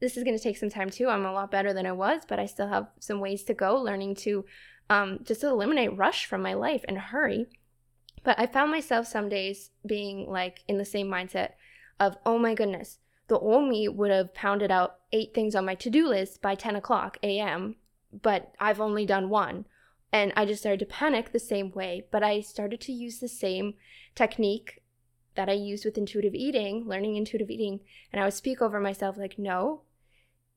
This 0.00 0.16
is 0.16 0.24
going 0.24 0.36
to 0.36 0.42
take 0.42 0.58
some 0.58 0.68
time 0.68 0.90
too. 0.90 1.08
I'm 1.08 1.24
a 1.24 1.32
lot 1.32 1.50
better 1.50 1.72
than 1.72 1.86
I 1.86 1.92
was, 1.92 2.22
but 2.28 2.38
I 2.38 2.46
still 2.46 2.68
have 2.68 2.88
some 3.00 3.20
ways 3.20 3.44
to 3.44 3.54
go 3.54 3.76
learning 3.76 4.16
to 4.16 4.44
um, 4.90 5.20
just 5.24 5.42
eliminate 5.42 5.96
rush 5.96 6.26
from 6.26 6.42
my 6.42 6.52
life 6.52 6.84
and 6.86 6.98
hurry. 6.98 7.46
But 8.22 8.38
I 8.38 8.46
found 8.46 8.70
myself 8.70 9.06
some 9.06 9.28
days 9.28 9.70
being 9.86 10.28
like 10.28 10.62
in 10.68 10.78
the 10.78 10.84
same 10.84 11.08
mindset 11.08 11.52
of, 11.98 12.16
oh 12.26 12.38
my 12.38 12.54
goodness, 12.54 12.98
the 13.28 13.38
old 13.38 13.68
me 13.68 13.88
would 13.88 14.10
have 14.10 14.34
pounded 14.34 14.70
out 14.70 14.96
eight 15.12 15.32
things 15.34 15.54
on 15.54 15.64
my 15.64 15.74
to 15.76 15.88
do 15.88 16.06
list 16.06 16.42
by 16.42 16.54
10 16.54 16.76
o'clock 16.76 17.18
a.m., 17.22 17.76
but 18.22 18.52
I've 18.60 18.80
only 18.80 19.06
done 19.06 19.28
one 19.28 19.66
and 20.12 20.32
I 20.36 20.44
just 20.44 20.60
started 20.60 20.80
to 20.80 20.86
panic 20.86 21.32
the 21.32 21.38
same 21.38 21.70
way, 21.72 22.06
but 22.10 22.22
I 22.22 22.40
started 22.40 22.80
to 22.82 22.92
use 22.92 23.18
the 23.18 23.28
same 23.28 23.74
technique 24.14 24.82
that 25.34 25.48
I 25.48 25.52
used 25.52 25.84
with 25.84 25.98
intuitive 25.98 26.34
eating, 26.34 26.86
learning 26.86 27.16
intuitive 27.16 27.50
eating, 27.50 27.80
and 28.12 28.20
I 28.20 28.24
would 28.24 28.34
speak 28.34 28.62
over 28.62 28.80
myself 28.80 29.18
like, 29.18 29.38
no, 29.38 29.82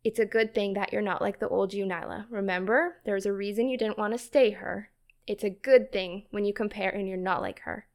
it's 0.04 0.20
a 0.20 0.26
good 0.26 0.54
thing 0.54 0.74
that 0.74 0.94
you're 0.94 1.02
not 1.02 1.22
like 1.22 1.40
the 1.40 1.50
old 1.50 1.74
you, 1.74 1.86
Nyla. 1.86 2.26
Remember, 2.30 2.98
there's 3.06 3.26
a 3.26 3.34
reason 3.34 3.68
you 3.68 3.78
didn't 3.78 3.98
want 3.98 4.14
to 4.14 4.18
stay 4.18 4.52
her. 4.52 4.92
It's 5.28 5.44
a 5.44 5.50
good 5.50 5.92
thing 5.92 6.26
when 6.32 6.46
you 6.46 6.54
compare 6.54 6.90
and 6.90 7.08
you're 7.08 7.18
not 7.18 7.42
like 7.42 7.60
her. 7.62 7.86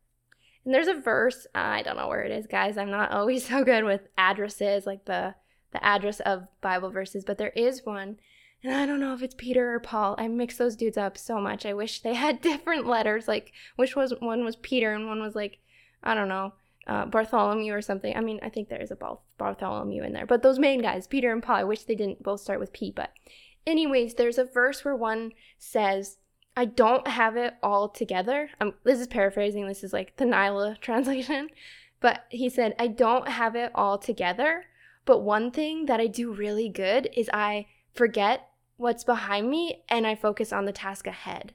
And 0.65 0.75
there's 0.75 0.89
a 0.89 0.95
verse, 0.95 1.47
I 1.55 1.83
don't 1.83 1.97
know 1.97 2.09
where 2.09 2.23
it 2.23 2.31
is, 2.31 2.47
guys. 2.47 2.77
I'm 2.77 2.91
not 2.91 3.11
always 3.13 3.49
so 3.49 3.65
good 3.65 3.85
with 3.85 4.03
addresses, 4.17 4.87
like 4.87 5.07
the 5.07 5.35
the 5.73 5.85
address 5.85 6.21
of 6.21 6.47
Bible 6.61 6.91
verses, 6.91 7.25
but 7.25 7.37
there 7.37 7.51
is 7.51 7.85
one 7.85 8.17
and 8.65 8.75
I 8.75 8.87
don't 8.87 9.01
know 9.01 9.13
if 9.13 9.23
it's 9.23 9.35
Peter 9.35 9.75
or 9.75 9.79
Paul. 9.79 10.15
I 10.17 10.27
mix 10.27 10.57
those 10.57 10.75
dudes 10.75 10.97
up 10.97 11.19
so 11.19 11.39
much. 11.39 11.67
I 11.67 11.75
wish 11.75 12.01
they 12.01 12.15
had 12.25 12.41
different 12.41 12.87
letters. 12.87 13.29
Like, 13.29 13.53
which 13.77 13.95
was 13.95 14.15
one 14.21 14.43
was 14.43 14.57
Peter 14.57 14.95
and 14.95 15.07
one 15.07 15.21
was 15.21 15.35
like, 15.35 15.59
I 16.03 16.15
don't 16.15 16.29
know, 16.29 16.55
uh, 16.87 17.05
Bartholomew 17.05 17.73
or 17.75 17.83
something. 17.83 18.17
I 18.17 18.21
mean, 18.21 18.41
I 18.43 18.49
think 18.49 18.69
there 18.69 18.81
is 18.81 18.91
a 18.91 18.99
Bartholomew 19.39 20.03
in 20.03 20.15
there. 20.15 20.27
But 20.27 20.43
those 20.43 20.59
main 20.59 20.81
guys, 20.81 21.07
Peter 21.07 21.31
and 21.31 21.43
Paul, 21.43 21.57
I 21.57 21.65
wish 21.65 21.83
they 21.83 21.95
didn't 21.95 22.23
both 22.23 22.41
start 22.41 22.59
with 22.59 22.73
P. 22.73 22.91
But, 22.91 23.13
anyways, 23.67 24.15
there's 24.15 24.39
a 24.39 24.45
verse 24.45 24.83
where 24.83 24.97
one 24.97 25.33
says, 25.59 26.17
I 26.57 26.65
don't 26.65 27.07
have 27.07 27.37
it 27.37 27.55
all 27.63 27.89
together. 27.89 28.49
Um, 28.61 28.75
this 28.85 29.01
is 29.01 29.09
paraphrasing. 29.09 29.67
This 29.67 29.85
is 29.85 29.93
like 29.93 30.17
the 30.17 30.25
Nyla 30.25 30.79
translation. 30.81 31.51
But 32.01 32.25
he 32.31 32.49
said, 32.49 32.75
I 32.79 32.87
don't 32.87 33.29
have 33.29 33.57
it 33.57 33.73
all 33.75 33.99
together. 33.99 34.65
But 35.05 35.21
one 35.21 35.51
thing 35.51 35.85
that 35.87 36.01
I 36.01 36.07
do 36.07 36.33
really 36.33 36.71
good 36.71 37.11
is 37.15 37.29
I 37.33 37.67
forget 37.95 38.49
what's 38.85 39.03
behind 39.03 39.49
me 39.49 39.83
and 39.89 40.07
I 40.07 40.15
focus 40.15 40.53
on 40.53 40.67
the 40.67 40.73
task 40.73 41.07
ahead. 41.07 41.55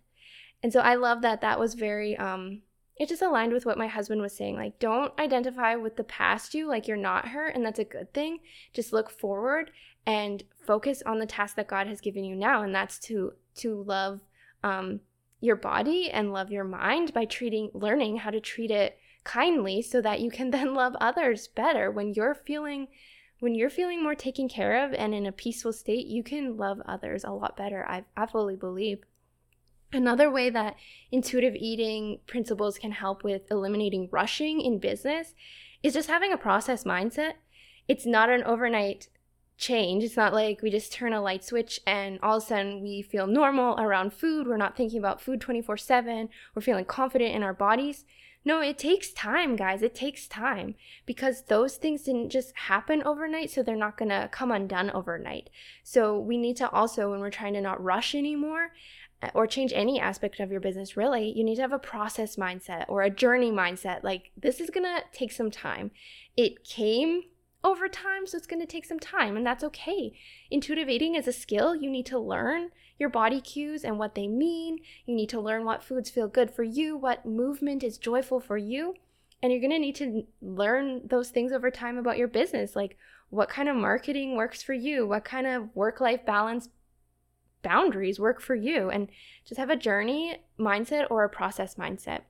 And 0.64 0.74
so 0.74 0.80
I 0.80 0.96
love 0.96 1.22
that 1.22 1.42
that 1.42 1.60
was 1.60 1.76
very 1.76 2.18
um 2.18 2.64
it 2.98 3.08
just 3.08 3.22
aligned 3.22 3.54
with 3.54 3.68
what 3.68 3.78
my 3.78 3.86
husband 3.88 4.20
was 4.20 4.36
saying 4.36 4.56
like 4.56 4.80
don't 4.80 5.18
identify 5.20 5.76
with 5.76 5.96
the 5.96 6.04
past 6.04 6.56
you 6.56 6.68
like 6.68 6.88
you're 6.88 6.98
not 6.98 7.30
hurt 7.30 7.54
and 7.54 7.64
that's 7.64 7.78
a 7.78 7.84
good 7.86 8.12
thing. 8.16 8.40
Just 8.74 8.92
look 8.92 9.12
forward 9.12 9.70
and 10.08 10.44
focus 10.66 11.04
on 11.06 11.20
the 11.20 11.28
task 11.28 11.56
that 11.56 11.68
God 11.68 11.86
has 11.86 12.02
given 12.02 12.24
you 12.24 12.36
now 12.36 12.64
and 12.64 12.74
that's 12.74 12.98
to 13.02 13.34
to 13.58 13.84
love 13.84 14.22
um 14.64 15.02
your 15.40 15.56
body 15.56 16.10
and 16.10 16.34
love 16.34 16.52
your 16.52 16.64
mind 16.64 17.14
by 17.14 17.26
treating 17.26 17.70
learning 17.76 18.18
how 18.18 18.32
to 18.32 18.42
treat 18.42 18.72
it 18.72 18.98
kindly 19.24 19.84
so 19.84 20.02
that 20.02 20.20
you 20.20 20.32
can 20.32 20.50
then 20.56 20.74
love 20.74 20.96
others 21.00 21.48
better 21.48 21.92
when 21.92 22.12
you're 22.12 22.34
feeling 22.34 22.88
when 23.40 23.56
you're 23.56 23.70
feeling 23.70 24.04
more 24.04 24.16
taken 24.16 24.50
care 24.50 24.86
of 24.86 24.94
and 24.94 25.14
in 25.14 25.26
a 25.26 25.32
peaceful 25.32 25.74
state, 25.74 26.08
you 26.08 26.24
can 26.24 26.58
love 26.58 26.82
others 26.86 27.24
a 27.24 27.32
lot 27.32 27.56
better. 27.56 27.86
I, 27.88 28.04
I 28.16 28.26
fully 28.26 28.56
believe. 28.56 29.00
Another 29.92 30.30
way 30.30 30.50
that 30.50 30.76
intuitive 31.12 31.56
eating 31.56 32.20
principles 32.28 32.78
can 32.78 32.92
help 32.92 33.24
with 33.24 33.50
eliminating 33.50 34.10
rushing 34.12 34.62
in 34.62 34.78
business 34.78 35.34
is 35.82 35.94
just 35.94 36.10
having 36.10 36.32
a 36.32 36.38
process 36.38 36.84
mindset. 36.84 37.34
It's 37.88 38.06
not 38.06 38.30
an 38.30 38.44
overnight 38.44 39.08
change. 39.58 40.04
It's 40.04 40.16
not 40.16 40.34
like 40.34 40.62
we 40.62 40.70
just 40.70 40.94
turn 40.94 41.12
a 41.12 41.22
light 41.22 41.44
switch 41.44 41.80
and 41.88 42.20
all 42.22 42.38
of 42.38 42.44
a 42.44 42.46
sudden 42.46 42.82
we 42.82 43.02
feel 43.02 43.26
normal 43.26 43.80
around 43.80 44.14
food. 44.14 44.48
We're 44.48 44.58
not 44.58 44.78
thinking 44.78 45.00
about 45.00 45.22
food 45.22 45.42
24 45.42 45.78
7. 45.78 46.30
We're 46.54 46.62
feeling 46.62 46.86
confident 46.86 47.36
in 47.36 47.44
our 47.44 47.54
bodies. 47.54 48.06
No, 48.46 48.62
it 48.62 48.78
takes 48.78 49.12
time, 49.12 49.56
guys. 49.56 49.82
It 49.82 49.94
takes 49.94 50.28
time 50.28 50.76
because 51.06 51.44
those 51.44 51.76
things 51.76 52.04
didn't 52.04 52.30
just 52.30 52.56
happen 52.56 53.04
overnight, 53.04 53.52
so 53.52 53.62
they're 53.62 53.76
not 53.76 53.98
going 53.98 54.10
to 54.10 54.30
come 54.32 54.50
undone 54.52 54.90
overnight. 54.92 55.50
So 55.84 56.18
we 56.18 56.38
need 56.38 56.56
to 56.58 56.70
also, 56.70 57.12
when 57.12 57.20
we're 57.20 57.32
trying 57.32 57.54
to 57.54 57.62
not 57.62 57.84
rush 57.84 58.16
anymore, 58.16 58.72
uh, 59.22 59.30
or 59.34 59.46
change 59.46 59.74
any 59.76 60.00
aspect 60.00 60.40
of 60.40 60.52
your 60.52 60.62
business, 60.62 60.96
really, 60.96 61.30
you 61.36 61.44
need 61.44 61.56
to 61.56 61.62
have 61.62 61.74
a 61.74 61.80
process 61.80 62.38
mindset 62.38 62.86
or 62.88 63.02
a 63.02 63.10
journey 63.10 63.52
mindset. 63.52 64.04
Like, 64.04 64.32
this 64.38 64.62
is 64.62 64.70
gonna 64.70 65.02
take 65.12 65.34
some 65.34 65.52
time. 65.52 65.92
It 66.38 66.64
came 66.64 67.24
over 67.62 67.90
time, 67.90 68.26
so 68.26 68.38
it's 68.38 68.48
gonna 68.48 68.66
take 68.66 68.86
some 68.86 69.00
time, 69.00 69.36
and 69.36 69.46
that's 69.46 69.66
okay. 69.66 70.18
Intuitive 70.50 70.88
eating 70.88 71.16
is 71.16 71.28
a 71.28 71.34
skill 71.34 71.76
you 71.76 71.90
need 71.90 72.06
to 72.06 72.18
learn 72.18 72.70
your 73.00 73.10
body 73.10 73.42
cues 73.42 73.84
and 73.84 73.98
what 73.98 74.14
they 74.14 74.28
mean. 74.28 74.80
You 75.06 75.16
need 75.16 75.30
to 75.30 75.40
learn 75.40 75.66
what 75.66 75.84
foods 75.84 76.10
feel 76.10 76.28
good 76.28 76.52
for 76.52 76.64
you, 76.64 76.96
what 76.98 77.26
movement 77.26 77.84
is 77.84 77.98
joyful 77.98 78.40
for 78.40 78.58
you. 78.58 78.96
And 79.42 79.52
you're 79.52 79.62
gonna 79.62 79.80
need 79.80 79.96
to 79.96 80.28
learn 80.42 81.08
those 81.08 81.30
things 81.30 81.54
over 81.54 81.72
time 81.72 81.98
about 81.98 82.18
your 82.18 82.28
business, 82.28 82.76
like 82.76 82.98
what 83.30 83.50
kind 83.50 83.70
of 83.70 83.76
marketing 83.76 84.36
works 84.36 84.62
for 84.62 84.74
you, 84.74 85.08
what 85.08 85.24
kind 85.24 85.48
of 85.48 85.74
work 85.76 86.02
life 86.02 86.26
balance 86.26 86.70
boundaries 87.62 88.20
work 88.20 88.42
for 88.42 88.56
you 88.56 88.90
and 88.90 89.10
just 89.46 89.60
have 89.60 89.70
a 89.70 89.76
journey 89.76 90.38
mindset 90.60 91.08
or 91.10 91.24
a 91.24 91.30
process 91.30 91.76
mindset. 91.76 92.22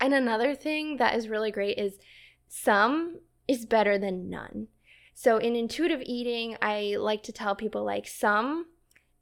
And 0.00 0.14
another 0.14 0.54
thing 0.54 0.96
that 0.96 1.14
is 1.14 1.28
really 1.28 1.50
great 1.50 1.78
is 1.78 1.98
some 2.48 3.20
is 3.46 3.66
better 3.66 3.98
than 3.98 4.28
none. 4.28 4.68
So 5.14 5.36
in 5.38 5.54
intuitive 5.54 6.02
eating, 6.04 6.56
I 6.62 6.96
like 6.98 7.22
to 7.24 7.32
tell 7.32 7.54
people 7.54 7.84
like 7.84 8.06
some 8.06 8.66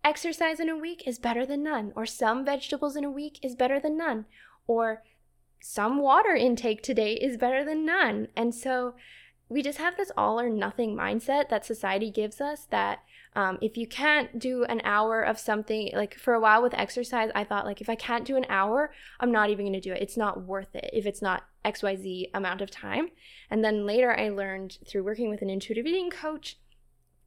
exercise 0.05 0.61
in 0.61 0.69
a 0.69 0.77
week 0.77 1.05
is 1.07 1.19
better 1.19 1.45
than 1.45 1.63
none, 1.63 1.93
or 1.95 2.07
some 2.07 2.45
vegetables 2.45 2.97
in 2.97 3.05
a 3.05 3.11
week 3.11 3.39
is 3.43 3.55
better 3.55 3.79
than 3.81 3.97
none, 3.97 4.27
or 4.67 5.03
some 5.61 5.99
water 5.99 6.35
intake 6.35 6.83
today 6.83 7.15
is 7.15 7.37
better 7.37 7.65
than 7.65 7.85
none. 7.85 8.29
And 8.37 8.55
so 8.55 8.95
we 9.51 9.63
just 9.63 9.79
have 9.79 9.97
this 9.97 10.13
all 10.17 10.41
or 10.41 10.49
nothing 10.49 10.97
mindset 10.97 11.49
that 11.51 11.67
society 11.67 12.11
gives 12.11 12.41
us 12.41 12.67
that 12.71 13.01
um, 13.37 13.59
if 13.61 13.77
you 13.77 13.87
can't 13.87 14.39
do 14.39 14.65
an 14.65 14.81
hour 14.83 15.23
of 15.23 15.39
something 15.39 15.91
like 15.95 16.15
for 16.15 16.35
a 16.35 16.41
while 16.41 16.63
with 16.63 16.75
exercise 16.75 17.31
i 17.35 17.45
thought 17.45 17.67
like 17.67 17.81
if 17.81 17.89
i 17.89 17.95
can't 17.95 18.25
do 18.25 18.37
an 18.37 18.47
hour 18.49 18.93
i'm 19.21 19.31
not 19.31 19.51
even 19.51 19.67
going 19.67 19.73
to 19.73 19.81
do 19.81 19.93
it 19.93 20.03
it's 20.03 20.17
not 20.17 20.43
worth 20.43 20.75
it 20.75 20.91
if 20.93 21.05
it's 21.07 21.21
not 21.21 21.45
xyz 21.65 22.31
amount 22.35 22.61
of 22.61 22.71
time 22.71 23.11
and 23.51 23.63
then 23.63 23.87
later 23.87 24.19
i 24.19 24.29
learned 24.29 24.79
through 24.89 25.05
working 25.05 25.29
with 25.31 25.43
an 25.43 25.51
intuitive 25.51 25.87
eating 25.87 26.11
coach 26.11 26.59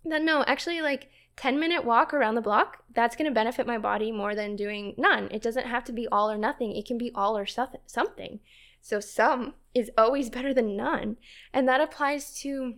that 0.03 0.21
no 0.21 0.43
actually 0.45 0.81
like 0.81 1.09
10 1.35 1.59
minute 1.59 1.83
walk 1.83 2.13
around 2.13 2.35
the 2.35 2.41
block 2.41 2.83
that's 2.93 3.15
going 3.15 3.29
to 3.29 3.33
benefit 3.33 3.65
my 3.65 3.77
body 3.77 4.11
more 4.11 4.35
than 4.35 4.55
doing 4.55 4.93
none 4.97 5.27
it 5.31 5.41
doesn't 5.41 5.67
have 5.67 5.83
to 5.83 5.91
be 5.91 6.07
all 6.07 6.29
or 6.29 6.37
nothing 6.37 6.75
it 6.75 6.85
can 6.85 6.97
be 6.97 7.11
all 7.15 7.37
or 7.37 7.45
something 7.45 8.39
so 8.83 8.99
some 8.99 9.53
is 9.73 9.89
always 9.97 10.29
better 10.29 10.53
than 10.53 10.75
none. 10.75 11.15
And 11.53 11.67
that 11.67 11.79
applies 11.79 12.37
to 12.41 12.75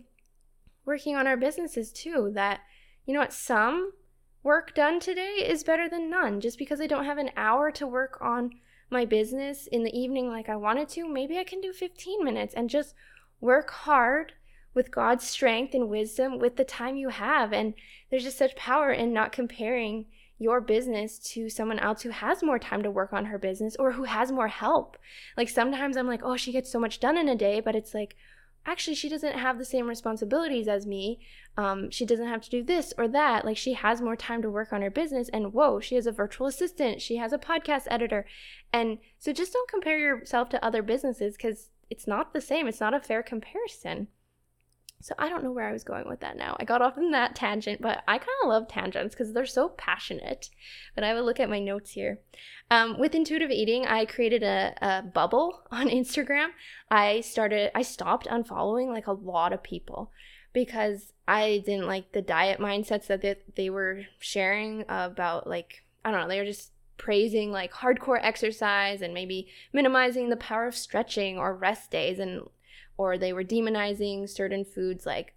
working 0.84 1.16
on 1.16 1.26
our 1.26 1.36
businesses 1.36 1.92
too. 1.92 2.30
That, 2.32 2.60
you 3.04 3.12
know 3.12 3.20
what, 3.20 3.32
some 3.32 3.92
work 4.44 4.72
done 4.72 5.00
today 5.00 5.44
is 5.44 5.64
better 5.64 5.88
than 5.88 6.08
none. 6.08 6.40
Just 6.40 6.58
because 6.58 6.80
I 6.80 6.86
don't 6.86 7.04
have 7.04 7.18
an 7.18 7.32
hour 7.36 7.72
to 7.72 7.88
work 7.88 8.18
on 8.20 8.52
my 8.88 9.04
business 9.04 9.66
in 9.66 9.82
the 9.82 9.98
evening 9.98 10.28
like 10.28 10.48
I 10.48 10.54
wanted 10.54 10.88
to, 10.90 11.08
maybe 11.08 11.38
I 11.38 11.44
can 11.44 11.60
do 11.60 11.72
15 11.72 12.24
minutes 12.24 12.54
and 12.54 12.70
just 12.70 12.94
work 13.40 13.70
hard 13.70 14.34
with 14.76 14.92
God's 14.92 15.26
strength 15.26 15.74
and 15.74 15.88
wisdom 15.88 16.38
with 16.38 16.56
the 16.56 16.64
time 16.64 16.94
you 16.94 17.08
have. 17.08 17.52
And 17.52 17.74
there's 18.10 18.22
just 18.22 18.38
such 18.38 18.54
power 18.54 18.92
in 18.92 19.12
not 19.12 19.32
comparing 19.32 20.04
your 20.38 20.60
business 20.60 21.18
to 21.18 21.48
someone 21.48 21.78
else 21.78 22.02
who 22.02 22.10
has 22.10 22.42
more 22.42 22.58
time 22.58 22.82
to 22.82 22.90
work 22.90 23.12
on 23.12 23.24
her 23.24 23.38
business 23.38 23.74
or 23.76 23.92
who 23.92 24.04
has 24.04 24.30
more 24.30 24.48
help. 24.48 24.98
Like 25.36 25.48
sometimes 25.48 25.96
I'm 25.96 26.06
like, 26.06 26.20
oh, 26.22 26.36
she 26.36 26.52
gets 26.52 26.70
so 26.70 26.78
much 26.78 27.00
done 27.00 27.16
in 27.16 27.28
a 27.28 27.34
day, 27.34 27.60
but 27.60 27.74
it's 27.74 27.94
like, 27.94 28.16
actually, 28.66 28.96
she 28.96 29.08
doesn't 29.08 29.38
have 29.38 29.56
the 29.56 29.64
same 29.64 29.88
responsibilities 29.88 30.68
as 30.68 30.86
me. 30.86 31.20
Um, 31.56 31.90
she 31.90 32.04
doesn't 32.04 32.28
have 32.28 32.42
to 32.42 32.50
do 32.50 32.62
this 32.62 32.92
or 32.98 33.08
that. 33.08 33.46
Like 33.46 33.56
she 33.56 33.72
has 33.72 34.02
more 34.02 34.16
time 34.16 34.42
to 34.42 34.50
work 34.50 34.74
on 34.74 34.82
her 34.82 34.90
business. 34.90 35.30
And 35.30 35.54
whoa, 35.54 35.80
she 35.80 35.94
has 35.94 36.06
a 36.06 36.12
virtual 36.12 36.46
assistant. 36.48 37.00
She 37.00 37.16
has 37.16 37.32
a 37.32 37.38
podcast 37.38 37.84
editor. 37.90 38.26
And 38.74 38.98
so 39.18 39.32
just 39.32 39.54
don't 39.54 39.70
compare 39.70 39.98
yourself 39.98 40.50
to 40.50 40.62
other 40.62 40.82
businesses 40.82 41.34
because 41.34 41.70
it's 41.88 42.06
not 42.06 42.34
the 42.34 42.42
same. 42.42 42.68
It's 42.68 42.80
not 42.80 42.92
a 42.92 43.00
fair 43.00 43.22
comparison. 43.22 44.08
So 45.00 45.14
I 45.18 45.28
don't 45.28 45.44
know 45.44 45.52
where 45.52 45.68
I 45.68 45.72
was 45.72 45.84
going 45.84 46.08
with 46.08 46.20
that 46.20 46.36
now. 46.36 46.56
I 46.58 46.64
got 46.64 46.82
off 46.82 46.96
on 46.96 47.10
that 47.10 47.36
tangent, 47.36 47.80
but 47.80 48.02
I 48.08 48.18
kind 48.18 48.30
of 48.42 48.48
love 48.48 48.68
tangents 48.68 49.14
because 49.14 49.32
they're 49.32 49.46
so 49.46 49.68
passionate. 49.68 50.48
But 50.94 51.04
I 51.04 51.14
will 51.14 51.24
look 51.24 51.38
at 51.38 51.50
my 51.50 51.60
notes 51.60 51.92
here. 51.92 52.20
Um, 52.70 52.98
with 52.98 53.14
intuitive 53.14 53.50
eating, 53.50 53.86
I 53.86 54.04
created 54.04 54.42
a, 54.42 54.74
a 54.80 55.02
bubble 55.02 55.62
on 55.70 55.88
Instagram. 55.88 56.48
I 56.90 57.20
started, 57.20 57.70
I 57.74 57.82
stopped 57.82 58.26
unfollowing 58.26 58.88
like 58.88 59.06
a 59.06 59.12
lot 59.12 59.52
of 59.52 59.62
people 59.62 60.10
because 60.52 61.12
I 61.28 61.62
didn't 61.66 61.86
like 61.86 62.12
the 62.12 62.22
diet 62.22 62.58
mindsets 62.58 63.06
that 63.08 63.20
they, 63.20 63.36
they 63.54 63.70
were 63.70 64.02
sharing 64.18 64.84
about 64.88 65.46
like, 65.46 65.84
I 66.04 66.10
don't 66.10 66.22
know, 66.22 66.28
they 66.28 66.38
were 66.38 66.46
just 66.46 66.72
praising 66.96 67.52
like 67.52 67.72
hardcore 67.72 68.18
exercise 68.22 69.02
and 69.02 69.12
maybe 69.12 69.48
minimizing 69.72 70.30
the 70.30 70.36
power 70.36 70.66
of 70.66 70.74
stretching 70.74 71.38
or 71.38 71.54
rest 71.54 71.90
days 71.90 72.18
and 72.18 72.42
or 72.96 73.18
they 73.18 73.32
were 73.32 73.44
demonizing 73.44 74.28
certain 74.28 74.64
foods 74.64 75.06
like 75.06 75.34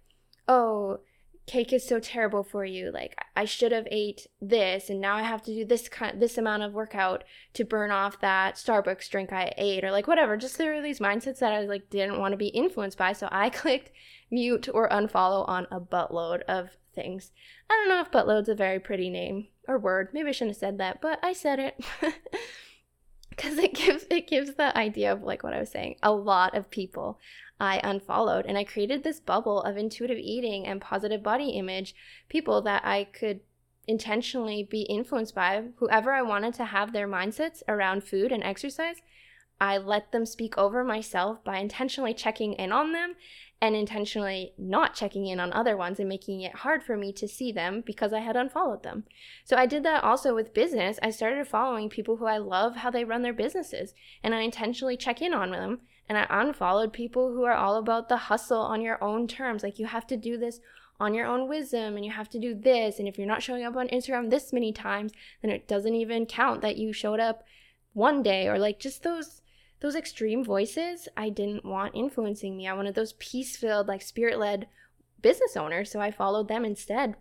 oh 0.48 0.98
cake 1.46 1.72
is 1.72 1.86
so 1.86 1.98
terrible 1.98 2.44
for 2.44 2.64
you 2.64 2.92
like 2.92 3.16
i 3.34 3.44
should 3.44 3.72
have 3.72 3.88
ate 3.90 4.26
this 4.40 4.88
and 4.88 5.00
now 5.00 5.16
i 5.16 5.22
have 5.22 5.42
to 5.42 5.52
do 5.52 5.64
this 5.64 5.88
kind 5.88 6.20
this 6.20 6.38
amount 6.38 6.62
of 6.62 6.72
workout 6.72 7.24
to 7.52 7.64
burn 7.64 7.90
off 7.90 8.20
that 8.20 8.54
starbucks 8.54 9.10
drink 9.10 9.32
i 9.32 9.52
ate 9.56 9.82
or 9.82 9.90
like 9.90 10.06
whatever 10.06 10.36
just 10.36 10.58
there 10.58 10.74
were 10.74 10.82
these 10.82 11.00
mindsets 11.00 11.40
that 11.40 11.52
i 11.52 11.60
like 11.60 11.90
didn't 11.90 12.20
want 12.20 12.32
to 12.32 12.38
be 12.38 12.48
influenced 12.48 12.98
by 12.98 13.12
so 13.12 13.28
i 13.32 13.50
clicked 13.50 13.90
mute 14.30 14.68
or 14.72 14.88
unfollow 14.90 15.48
on 15.48 15.66
a 15.72 15.80
buttload 15.80 16.42
of 16.42 16.70
things 16.94 17.32
i 17.68 17.74
don't 17.74 17.88
know 17.88 18.00
if 18.00 18.10
buttload's 18.12 18.48
a 18.48 18.54
very 18.54 18.78
pretty 18.78 19.10
name 19.10 19.48
or 19.66 19.78
word 19.78 20.08
maybe 20.12 20.28
i 20.28 20.32
shouldn't 20.32 20.54
have 20.54 20.60
said 20.60 20.78
that 20.78 21.00
but 21.00 21.18
i 21.22 21.32
said 21.32 21.58
it 21.58 21.84
because 23.40 23.56
it 23.58 23.74
gives 23.74 24.04
it 24.10 24.28
gives 24.28 24.54
the 24.54 24.76
idea 24.76 25.12
of 25.12 25.22
like 25.22 25.42
what 25.42 25.54
I 25.54 25.60
was 25.60 25.70
saying. 25.70 25.96
A 26.02 26.12
lot 26.12 26.54
of 26.54 26.70
people 26.70 27.18
I 27.60 27.80
unfollowed, 27.84 28.46
and 28.46 28.56
I 28.56 28.64
created 28.64 29.04
this 29.04 29.20
bubble 29.20 29.60
of 29.62 29.76
intuitive 29.76 30.18
eating 30.18 30.66
and 30.66 30.80
positive 30.80 31.22
body 31.22 31.50
image 31.50 31.94
people 32.28 32.62
that 32.62 32.84
I 32.86 33.04
could 33.04 33.40
intentionally 33.86 34.62
be 34.62 34.82
influenced 34.82 35.34
by. 35.34 35.64
Whoever 35.76 36.12
I 36.12 36.22
wanted 36.22 36.54
to 36.54 36.64
have 36.64 36.92
their 36.92 37.06
mindsets 37.06 37.62
around 37.68 38.04
food 38.04 38.32
and 38.32 38.42
exercise, 38.42 38.96
I 39.60 39.76
let 39.76 40.10
them 40.10 40.24
speak 40.24 40.56
over 40.56 40.82
myself 40.82 41.44
by 41.44 41.58
intentionally 41.58 42.14
checking 42.14 42.54
in 42.54 42.72
on 42.72 42.92
them 42.92 43.14
and 43.60 43.76
intentionally 43.76 44.54
not 44.56 44.94
checking 44.94 45.26
in 45.26 45.38
on 45.38 45.52
other 45.52 45.76
ones 45.76 46.00
and 46.00 46.08
making 46.08 46.40
it 46.40 46.56
hard 46.56 46.82
for 46.82 46.96
me 46.96 47.12
to 47.12 47.28
see 47.28 47.52
them 47.52 47.82
because 47.84 48.14
I 48.14 48.20
had 48.20 48.36
unfollowed 48.36 48.82
them. 48.82 49.04
So 49.44 49.56
I 49.56 49.66
did 49.66 49.82
that 49.82 50.02
also 50.02 50.34
with 50.34 50.54
business. 50.54 50.98
I 51.02 51.10
started 51.10 51.46
following 51.46 51.90
people 51.90 52.16
who 52.16 52.24
I 52.24 52.38
love 52.38 52.76
how 52.76 52.90
they 52.90 53.04
run 53.04 53.20
their 53.20 53.34
businesses 53.34 53.92
and 54.22 54.34
I 54.34 54.40
intentionally 54.40 54.96
check 54.96 55.20
in 55.20 55.34
on 55.34 55.50
them 55.50 55.80
and 56.10 56.18
I 56.18 56.26
unfollowed 56.28 56.92
people 56.92 57.32
who 57.32 57.44
are 57.44 57.54
all 57.54 57.76
about 57.76 58.08
the 58.08 58.16
hustle 58.16 58.62
on 58.62 58.80
your 58.80 59.02
own 59.02 59.28
terms. 59.28 59.62
Like 59.62 59.78
you 59.78 59.86
have 59.86 60.08
to 60.08 60.16
do 60.16 60.36
this 60.36 60.58
on 60.98 61.14
your 61.14 61.24
own 61.24 61.48
wisdom 61.48 61.94
and 61.94 62.04
you 62.04 62.10
have 62.10 62.28
to 62.30 62.38
do 62.40 62.52
this 62.52 62.98
and 62.98 63.06
if 63.06 63.16
you're 63.16 63.28
not 63.28 63.44
showing 63.44 63.62
up 63.62 63.76
on 63.76 63.86
Instagram 63.88 64.28
this 64.28 64.52
many 64.52 64.72
times, 64.72 65.12
then 65.40 65.52
it 65.52 65.68
doesn't 65.68 65.94
even 65.94 66.26
count 66.26 66.62
that 66.62 66.76
you 66.76 66.92
showed 66.92 67.20
up 67.20 67.44
one 67.92 68.24
day 68.24 68.48
or 68.48 68.58
like 68.58 68.80
just 68.80 69.04
those 69.04 69.40
those 69.82 69.94
extreme 69.94 70.44
voices 70.44 71.08
I 71.16 71.28
didn't 71.28 71.64
want 71.64 71.94
influencing 71.94 72.56
me. 72.56 72.66
I 72.66 72.74
wanted 72.74 72.96
those 72.96 73.12
peace 73.12 73.56
filled, 73.56 73.86
like 73.86 74.02
spirit 74.02 74.40
led 74.40 74.66
business 75.22 75.56
owners, 75.56 75.92
so 75.92 76.00
I 76.00 76.10
followed 76.10 76.48
them 76.48 76.64
instead. 76.64 77.14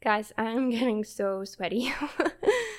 Guys, 0.00 0.32
I'm 0.38 0.70
getting 0.78 1.02
so 1.02 1.42
sweaty. 1.42 1.92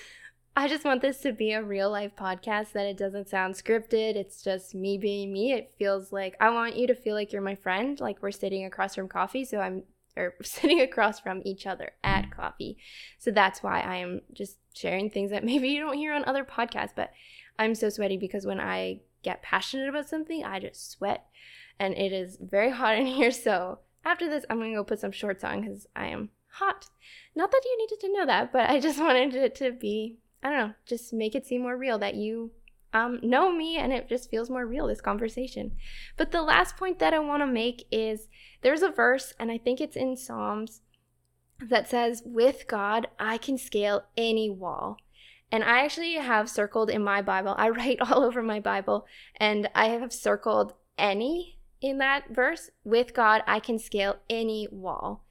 I 0.55 0.67
just 0.67 0.86
want 0.86 1.01
this 1.01 1.19
to 1.22 1.33
be 1.33 1.51
a 1.51 1.63
real 1.63 1.89
life 1.89 2.12
podcast 2.15 2.74
that 2.74 2.86
it 2.86 2.98
doesn't 2.98 3.27
sound 3.27 3.55
scripted. 3.55 4.15
It's 4.15 4.43
just 4.43 4.75
me 4.75 5.00
being 5.00 5.33
me. 5.33 5.51
It 5.51 5.74
feels 5.79 6.12
like 6.12 6.36
I 6.39 6.51
want 6.51 6.75
you 6.75 6.86
to 6.88 6.95
feel 6.95 7.15
like 7.15 7.33
you're 7.33 7.41
my 7.41 7.55
friend, 7.55 8.00
like 8.00 8.22
we're 8.22 8.31
sitting 8.31 8.63
across 8.63 8.93
from 8.93 9.07
coffee. 9.07 9.45
So 9.45 9.60
I'm 9.60 9.83
or 10.15 10.36
sitting 10.43 10.81
across 10.81 11.19
from 11.19 11.41
each 11.43 11.65
other 11.65 11.91
at 12.03 12.31
coffee. 12.31 12.77
So 13.17 13.31
that's 13.31 13.63
why 13.63 13.81
I 13.81 13.98
am 13.98 14.22
just 14.31 14.57
sharing 14.74 15.10
things 15.10 15.31
that 15.31 15.43
maybe 15.43 15.69
you 15.69 15.79
don't 15.79 15.98
hear 15.98 16.13
on 16.13 16.24
other 16.25 16.43
podcasts, 16.43 16.93
but 16.95 17.12
I'm 17.57 17.75
so 17.75 17.89
sweaty 17.89 18.17
because 18.17 18.45
when 18.45 18.60
I 18.60 19.01
get 19.24 19.41
passionate 19.41 19.89
about 19.89 20.10
something, 20.10 20.43
I 20.43 20.60
just 20.60 20.91
sweat. 20.91 21.25
And 21.79 21.95
it 21.95 22.12
is 22.13 22.38
very 22.39 22.69
hot 22.69 22.95
in 22.95 23.05
here. 23.07 23.31
So 23.31 23.79
after 24.05 24.29
this, 24.29 24.45
I'm 24.50 24.57
going 24.57 24.72
to 24.72 24.77
go 24.77 24.83
put 24.83 25.00
some 25.00 25.12
shorts 25.12 25.43
on 25.43 25.62
because 25.62 25.88
I 25.95 26.07
am 26.07 26.29
hot. 26.53 26.89
Not 27.36 27.51
that 27.51 27.62
you 27.65 27.77
needed 27.79 28.00
to 28.01 28.13
know 28.13 28.25
that, 28.25 28.51
but 28.51 28.69
I 28.69 28.79
just 28.79 29.00
wanted 29.00 29.33
it 29.33 29.55
to 29.55 29.72
be, 29.72 30.17
I 30.43 30.50
don't 30.50 30.57
know, 30.57 30.73
just 30.85 31.13
make 31.13 31.35
it 31.35 31.45
seem 31.45 31.62
more 31.62 31.77
real 31.77 31.97
that 32.00 32.15
you 32.15 32.51
um, 32.93 33.19
know 33.23 33.51
me 33.51 33.77
and 33.77 33.91
it 33.91 34.07
just 34.07 34.29
feels 34.29 34.50
more 34.50 34.65
real, 34.65 34.88
this 34.88 35.01
conversation. 35.01 35.71
But 36.15 36.31
the 36.31 36.41
last 36.41 36.77
point 36.77 37.00
that 37.00 37.13
I 37.13 37.19
want 37.19 37.41
to 37.41 37.47
make 37.47 37.85
is 37.91 38.27
there's 38.62 38.81
a 38.81 38.91
verse, 38.91 39.33
and 39.39 39.51
I 39.51 39.57
think 39.57 39.81
it's 39.81 39.95
in 39.95 40.15
Psalms 40.15 40.81
that 41.59 41.89
says, 41.89 42.21
With 42.25 42.67
God, 42.67 43.07
I 43.19 43.38
can 43.38 43.57
scale 43.57 44.03
any 44.15 44.50
wall. 44.50 44.97
And 45.51 45.63
I 45.63 45.83
actually 45.83 46.13
have 46.13 46.50
circled 46.50 46.89
in 46.89 47.03
my 47.03 47.21
Bible, 47.21 47.55
I 47.57 47.69
write 47.69 48.00
all 48.01 48.23
over 48.23 48.41
my 48.41 48.59
Bible, 48.59 49.05
and 49.38 49.69
I 49.73 49.88
have 49.88 50.13
circled 50.13 50.73
any 50.97 51.59
in 51.81 51.97
that 51.97 52.29
verse. 52.29 52.69
With 52.83 53.13
God, 53.13 53.43
I 53.47 53.59
can 53.59 53.79
scale 53.79 54.17
any 54.29 54.67
wall. 54.71 55.25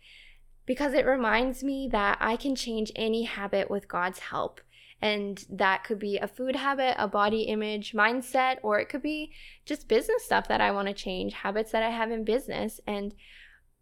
Because 0.64 0.94
it 0.94 1.06
reminds 1.06 1.64
me 1.64 1.88
that 1.90 2.18
I 2.20 2.36
can 2.36 2.54
change 2.54 2.92
any 2.94 3.24
habit 3.24 3.68
with 3.70 3.88
God's 3.88 4.20
help. 4.20 4.60
And 5.02 5.44
that 5.50 5.82
could 5.82 5.98
be 5.98 6.16
a 6.18 6.28
food 6.28 6.54
habit, 6.54 6.94
a 6.96 7.08
body 7.08 7.42
image 7.42 7.92
mindset, 7.92 8.58
or 8.62 8.78
it 8.78 8.88
could 8.88 9.02
be 9.02 9.32
just 9.66 9.88
business 9.88 10.24
stuff 10.24 10.46
that 10.46 10.60
I 10.60 10.70
want 10.70 10.86
to 10.88 10.94
change, 10.94 11.34
habits 11.34 11.72
that 11.72 11.82
I 11.82 11.90
have 11.90 12.12
in 12.12 12.24
business. 12.24 12.80
And 12.86 13.12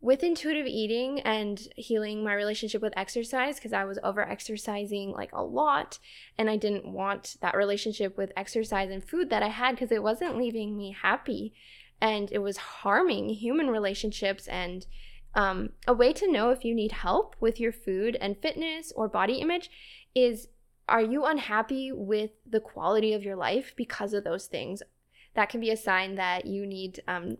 with 0.00 0.22
intuitive 0.22 0.66
eating 0.66 1.20
and 1.20 1.68
healing 1.76 2.24
my 2.24 2.32
relationship 2.32 2.80
with 2.80 2.96
exercise 2.96 3.56
because 3.56 3.74
I 3.74 3.84
was 3.84 3.98
over 4.02 4.26
exercising 4.26 5.12
like 5.12 5.30
a 5.32 5.42
lot 5.42 5.98
and 6.38 6.48
I 6.48 6.56
didn't 6.56 6.90
want 6.90 7.36
that 7.42 7.54
relationship 7.54 8.16
with 8.16 8.32
exercise 8.34 8.90
and 8.90 9.06
food 9.06 9.28
that 9.28 9.42
I 9.42 9.48
had 9.48 9.72
because 9.72 9.92
it 9.92 10.02
wasn't 10.02 10.38
leaving 10.38 10.74
me 10.74 10.96
happy 10.98 11.52
and 12.00 12.32
it 12.32 12.38
was 12.38 12.56
harming 12.56 13.28
human 13.28 13.68
relationships 13.68 14.46
and 14.46 14.86
um, 15.34 15.70
a 15.86 15.92
way 15.92 16.14
to 16.14 16.32
know 16.32 16.50
if 16.50 16.64
you 16.64 16.74
need 16.74 16.92
help 16.92 17.36
with 17.38 17.60
your 17.60 17.72
food 17.72 18.16
and 18.22 18.40
fitness 18.40 18.92
or 18.96 19.06
body 19.06 19.34
image 19.34 19.70
is 20.14 20.48
are 20.90 21.02
you 21.02 21.25
unhappy 21.25 21.92
with 21.92 22.30
the 22.49 22.61
quality 22.61 23.12
of 23.14 23.23
your 23.23 23.37
life 23.37 23.73
because 23.76 24.12
of 24.12 24.25
those 24.25 24.47
things 24.47 24.82
that 25.35 25.49
can 25.49 25.61
be 25.61 25.70
a 25.70 25.76
sign 25.76 26.16
that 26.16 26.44
you 26.44 26.66
need 26.66 27.00
um, 27.09 27.37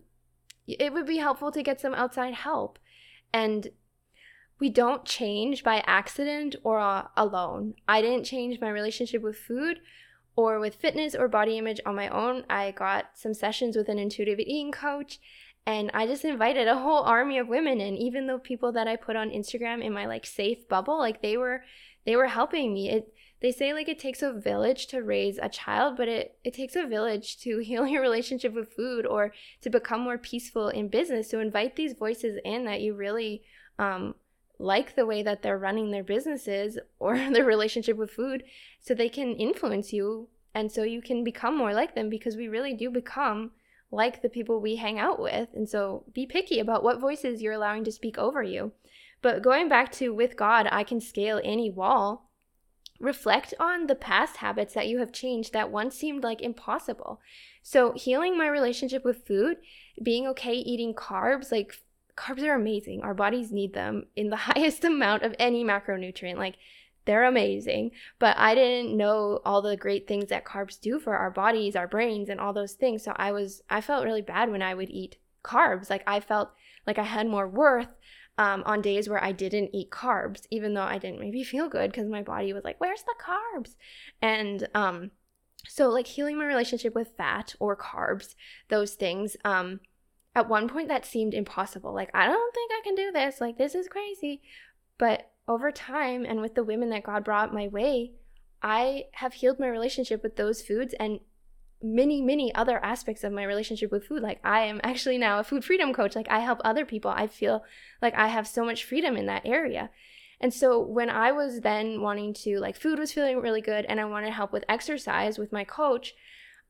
it 0.67 0.93
would 0.93 1.05
be 1.05 1.17
helpful 1.17 1.51
to 1.51 1.63
get 1.63 1.81
some 1.81 1.93
outside 1.93 2.33
help. 2.33 2.79
And 3.33 3.69
we 4.59 4.69
don't 4.69 5.05
change 5.05 5.63
by 5.63 5.83
accident 5.87 6.55
or 6.63 6.79
uh, 6.79 7.07
alone. 7.17 7.75
I 7.87 8.01
didn't 8.01 8.25
change 8.25 8.59
my 8.59 8.69
relationship 8.69 9.21
with 9.21 9.37
food 9.37 9.79
or 10.35 10.59
with 10.59 10.75
fitness 10.75 11.15
or 11.15 11.27
body 11.27 11.57
image 11.57 11.81
on 11.85 11.95
my 11.95 12.07
own. 12.09 12.45
I 12.49 12.71
got 12.71 13.11
some 13.15 13.33
sessions 13.33 13.75
with 13.75 13.89
an 13.89 13.99
intuitive 13.99 14.39
eating 14.39 14.71
coach 14.71 15.19
and 15.65 15.91
I 15.93 16.07
just 16.07 16.25
invited 16.25 16.67
a 16.67 16.79
whole 16.79 17.03
army 17.03 17.37
of 17.37 17.47
women 17.47 17.81
and 17.81 17.97
even 17.97 18.27
the 18.27 18.37
people 18.37 18.71
that 18.73 18.87
I 18.87 18.95
put 18.95 19.15
on 19.15 19.29
Instagram 19.29 19.83
in 19.83 19.93
my 19.93 20.05
like 20.05 20.25
safe 20.25 20.67
bubble, 20.67 20.97
like 20.97 21.21
they 21.21 21.37
were 21.37 21.63
they 22.05 22.15
were 22.15 22.27
helping 22.27 22.73
me. 22.73 22.89
It 22.89 23.13
they 23.41 23.51
say 23.51 23.73
like 23.73 23.89
it 23.89 23.99
takes 23.99 24.21
a 24.21 24.31
village 24.31 24.87
to 24.87 25.01
raise 25.01 25.39
a 25.39 25.49
child, 25.49 25.97
but 25.97 26.07
it, 26.07 26.37
it 26.43 26.53
takes 26.53 26.75
a 26.75 26.85
village 26.85 27.39
to 27.41 27.57
heal 27.63 27.87
your 27.87 28.01
relationship 28.01 28.53
with 28.53 28.73
food 28.73 29.05
or 29.05 29.33
to 29.61 29.69
become 29.69 30.01
more 30.01 30.17
peaceful 30.17 30.69
in 30.69 30.87
business. 30.87 31.29
So 31.29 31.39
invite 31.39 31.75
these 31.75 31.93
voices 31.93 32.39
in 32.45 32.65
that 32.65 32.81
you 32.81 32.93
really 32.93 33.43
um, 33.79 34.15
like 34.59 34.95
the 34.95 35.07
way 35.07 35.23
that 35.23 35.41
they're 35.41 35.57
running 35.57 35.91
their 35.91 36.03
businesses 36.03 36.77
or 36.99 37.17
their 37.17 37.45
relationship 37.45 37.97
with 37.97 38.11
food 38.11 38.43
so 38.79 38.93
they 38.93 39.09
can 39.09 39.35
influence 39.35 39.91
you 39.91 40.27
and 40.53 40.71
so 40.71 40.83
you 40.83 41.01
can 41.01 41.23
become 41.23 41.57
more 41.57 41.73
like 41.73 41.95
them 41.95 42.09
because 42.09 42.35
we 42.35 42.47
really 42.47 42.73
do 42.73 42.89
become 42.89 43.51
like 43.89 44.21
the 44.21 44.29
people 44.29 44.59
we 44.59 44.77
hang 44.77 44.99
out 44.99 45.19
with. 45.19 45.49
And 45.53 45.67
so 45.67 46.05
be 46.13 46.25
picky 46.25 46.59
about 46.59 46.83
what 46.83 46.99
voices 46.99 47.41
you're 47.41 47.53
allowing 47.53 47.83
to 47.85 47.91
speak 47.91 48.17
over 48.17 48.43
you. 48.43 48.71
But 49.21 49.41
going 49.41 49.69
back 49.69 49.91
to 49.93 50.13
with 50.13 50.35
God, 50.35 50.67
I 50.71 50.83
can 50.83 50.99
scale 50.99 51.41
any 51.43 51.69
wall 51.69 52.30
reflect 53.01 53.53
on 53.59 53.87
the 53.87 53.95
past 53.95 54.37
habits 54.37 54.73
that 54.73 54.87
you 54.87 54.99
have 54.99 55.11
changed 55.11 55.53
that 55.53 55.71
once 55.71 55.95
seemed 55.95 56.23
like 56.23 56.41
impossible. 56.41 57.19
So, 57.63 57.93
healing 57.93 58.37
my 58.37 58.47
relationship 58.47 59.03
with 59.03 59.25
food, 59.25 59.57
being 60.01 60.27
okay 60.27 60.53
eating 60.53 60.93
carbs, 60.93 61.51
like 61.51 61.73
carbs 62.15 62.43
are 62.43 62.55
amazing. 62.55 63.01
Our 63.01 63.13
bodies 63.13 63.51
need 63.51 63.73
them 63.73 64.05
in 64.15 64.29
the 64.29 64.35
highest 64.47 64.83
amount 64.83 65.23
of 65.23 65.35
any 65.39 65.63
macronutrient. 65.63 66.37
Like, 66.37 66.55
they're 67.05 67.25
amazing. 67.25 67.91
But 68.19 68.37
I 68.37 68.53
didn't 68.53 68.95
know 68.95 69.41
all 69.43 69.61
the 69.61 69.75
great 69.75 70.07
things 70.07 70.29
that 70.29 70.45
carbs 70.45 70.79
do 70.79 70.99
for 70.99 71.15
our 71.15 71.31
bodies, 71.31 71.75
our 71.75 71.87
brains, 71.87 72.29
and 72.29 72.39
all 72.39 72.53
those 72.53 72.73
things. 72.73 73.03
So, 73.03 73.13
I 73.15 73.31
was, 73.31 73.63
I 73.69 73.81
felt 73.81 74.05
really 74.05 74.21
bad 74.21 74.51
when 74.51 74.61
I 74.61 74.73
would 74.73 74.89
eat 74.89 75.17
carbs. 75.43 75.89
Like, 75.89 76.03
I 76.05 76.19
felt 76.19 76.51
like 76.85 76.97
I 76.97 77.03
had 77.03 77.27
more 77.27 77.47
worth 77.47 77.87
um, 78.41 78.63
on 78.65 78.81
days 78.81 79.07
where 79.07 79.23
I 79.23 79.33
didn't 79.33 79.69
eat 79.71 79.91
carbs, 79.91 80.47
even 80.49 80.73
though 80.73 80.81
I 80.81 80.97
didn't 80.97 81.19
maybe 81.19 81.43
feel 81.53 81.69
good 81.69 81.91
because 81.91 82.09
my 82.09 82.23
body 82.23 82.51
was 82.53 82.63
like, 82.63 82.77
where's 82.79 83.03
the 83.03 83.13
carbs? 83.23 83.75
And 84.19 84.67
um, 84.73 85.11
so, 85.67 85.89
like, 85.89 86.07
healing 86.07 86.39
my 86.39 86.45
relationship 86.45 86.95
with 86.95 87.15
fat 87.15 87.53
or 87.59 87.77
carbs, 87.77 88.33
those 88.67 88.95
things, 88.95 89.37
um, 89.45 89.79
at 90.33 90.49
one 90.49 90.67
point 90.67 90.87
that 90.87 91.05
seemed 91.05 91.35
impossible. 91.35 91.93
Like, 91.93 92.09
I 92.15 92.25
don't 92.25 92.53
think 92.55 92.71
I 92.73 92.81
can 92.83 92.95
do 92.95 93.11
this. 93.11 93.39
Like, 93.39 93.59
this 93.59 93.75
is 93.75 93.87
crazy. 93.87 94.41
But 94.97 95.29
over 95.47 95.71
time, 95.71 96.25
and 96.25 96.41
with 96.41 96.55
the 96.55 96.63
women 96.63 96.89
that 96.89 97.03
God 97.03 97.23
brought 97.23 97.53
my 97.53 97.67
way, 97.67 98.13
I 98.63 99.05
have 99.13 99.33
healed 99.33 99.59
my 99.59 99.67
relationship 99.67 100.23
with 100.23 100.35
those 100.35 100.63
foods 100.63 100.95
and 100.99 101.19
many 101.83 102.21
many 102.21 102.53
other 102.53 102.83
aspects 102.83 103.23
of 103.23 103.33
my 103.33 103.43
relationship 103.43 103.91
with 103.91 104.05
food. 104.05 104.21
Like 104.21 104.39
i 104.43 104.61
am 104.61 104.79
actually 104.83 105.17
now 105.17 105.39
a 105.39 105.43
food 105.43 105.63
freedom 105.65 105.93
coach. 105.93 106.15
Like 106.15 106.29
i 106.29 106.39
help 106.39 106.59
other 106.63 106.85
people. 106.85 107.11
I 107.11 107.27
feel 107.27 107.63
like 108.01 108.13
i 108.15 108.27
have 108.27 108.47
so 108.47 108.63
much 108.65 108.83
freedom 108.83 109.15
in 109.17 109.25
that 109.27 109.45
area. 109.45 109.89
And 110.39 110.53
so 110.53 110.79
when 110.79 111.09
i 111.09 111.31
was 111.31 111.61
then 111.61 112.01
wanting 112.01 112.33
to 112.45 112.59
like 112.59 112.75
food 112.75 112.99
was 112.99 113.13
feeling 113.13 113.39
really 113.41 113.61
good 113.61 113.85
and 113.85 113.99
i 113.99 114.05
wanted 114.05 114.33
help 114.33 114.51
with 114.51 114.65
exercise 114.67 115.37
with 115.37 115.51
my 115.51 115.63
coach 115.63 116.15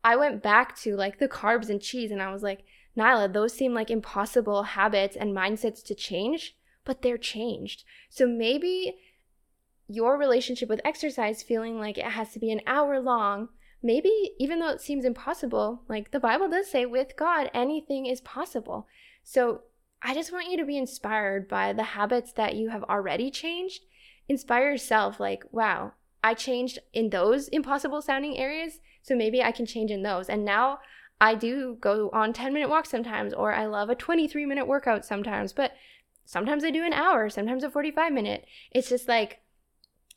i 0.03 0.17
went 0.17 0.43
back 0.43 0.75
to 0.81 0.97
like 0.97 1.19
the 1.19 1.29
carbs 1.29 1.69
and 1.69 1.81
cheese 1.81 2.11
and 2.11 2.21
i 2.21 2.33
was 2.33 2.43
like 2.43 2.65
nyla 2.97 3.31
those 3.31 3.53
seem 3.53 3.73
like 3.73 3.89
impossible 3.89 4.63
habits 4.63 5.15
and 5.15 5.33
mindsets 5.33 5.81
to 5.85 5.95
change 5.95 6.57
but 6.85 7.01
they're 7.01 7.17
changed. 7.17 7.83
So 8.09 8.27
maybe 8.27 8.97
your 9.87 10.17
relationship 10.17 10.69
with 10.69 10.81
exercise 10.85 11.43
feeling 11.43 11.79
like 11.79 11.97
it 11.97 12.05
has 12.05 12.31
to 12.33 12.39
be 12.39 12.51
an 12.51 12.61
hour 12.65 12.99
long 12.99 13.49
maybe 13.83 14.33
even 14.39 14.59
though 14.59 14.69
it 14.69 14.81
seems 14.81 15.05
impossible, 15.05 15.83
like 15.87 16.11
the 16.11 16.19
Bible 16.19 16.49
does 16.49 16.69
say, 16.69 16.85
with 16.85 17.15
God, 17.15 17.49
anything 17.53 18.05
is 18.05 18.21
possible. 18.21 18.87
So 19.23 19.61
I 20.01 20.13
just 20.13 20.31
want 20.31 20.49
you 20.49 20.57
to 20.57 20.65
be 20.65 20.77
inspired 20.77 21.47
by 21.47 21.73
the 21.73 21.83
habits 21.83 22.31
that 22.33 22.55
you 22.55 22.69
have 22.69 22.83
already 22.83 23.31
changed. 23.31 23.83
Inspire 24.27 24.71
yourself, 24.71 25.19
like, 25.19 25.43
wow, 25.51 25.93
I 26.23 26.33
changed 26.33 26.79
in 26.93 27.09
those 27.09 27.47
impossible 27.49 28.01
sounding 28.01 28.37
areas. 28.37 28.79
So 29.03 29.15
maybe 29.15 29.41
I 29.41 29.51
can 29.51 29.65
change 29.65 29.91
in 29.91 30.03
those. 30.03 30.29
And 30.29 30.45
now 30.45 30.79
I 31.19 31.35
do 31.35 31.77
go 31.79 32.09
on 32.13 32.33
10 32.33 32.53
minute 32.53 32.69
walks 32.69 32.89
sometimes, 32.89 33.33
or 33.33 33.53
I 33.53 33.65
love 33.65 33.89
a 33.89 33.95
23 33.95 34.45
minute 34.45 34.67
workout 34.67 35.05
sometimes, 35.05 35.53
but 35.53 35.73
sometimes 36.25 36.63
I 36.63 36.71
do 36.71 36.83
an 36.83 36.93
hour, 36.93 37.29
sometimes 37.29 37.63
a 37.63 37.69
45 37.69 38.11
minute. 38.11 38.45
It's 38.71 38.89
just 38.89 39.07
like, 39.07 39.39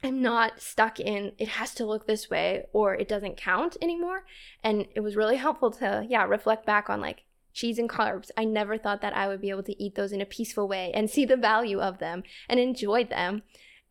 I'm 0.05 0.21
not 0.21 0.61
stuck 0.61 1.01
in 1.01 1.33
it 1.39 1.49
has 1.49 1.75
to 1.75 1.87
look 1.87 2.07
this 2.07 2.29
way 2.29 2.67
or 2.75 2.95
it 2.95 3.09
doesn't 3.09 3.39
count 3.39 3.79
anymore. 3.81 4.25
And 4.63 4.87
it 4.95 5.01
was 5.01 5.17
really 5.17 5.37
helpful 5.37 5.71
to, 5.73 6.05
yeah, 6.07 6.25
reflect 6.25 6.67
back 6.67 6.91
on 6.91 7.01
like 7.01 7.23
cheese 7.55 7.79
and 7.79 7.89
carbs. 7.89 8.31
I 8.37 8.45
never 8.45 8.77
thought 8.77 9.01
that 9.01 9.17
I 9.17 9.29
would 9.29 9.41
be 9.41 9.49
able 9.49 9.63
to 9.63 9.83
eat 9.83 9.95
those 9.95 10.13
in 10.13 10.21
a 10.21 10.27
peaceful 10.27 10.69
way 10.69 10.93
and 10.95 11.09
see 11.09 11.25
the 11.25 11.39
value 11.39 11.81
of 11.81 12.01
them 12.01 12.23
and 12.51 12.61
enjoy 12.61 13.05
them. 13.05 13.45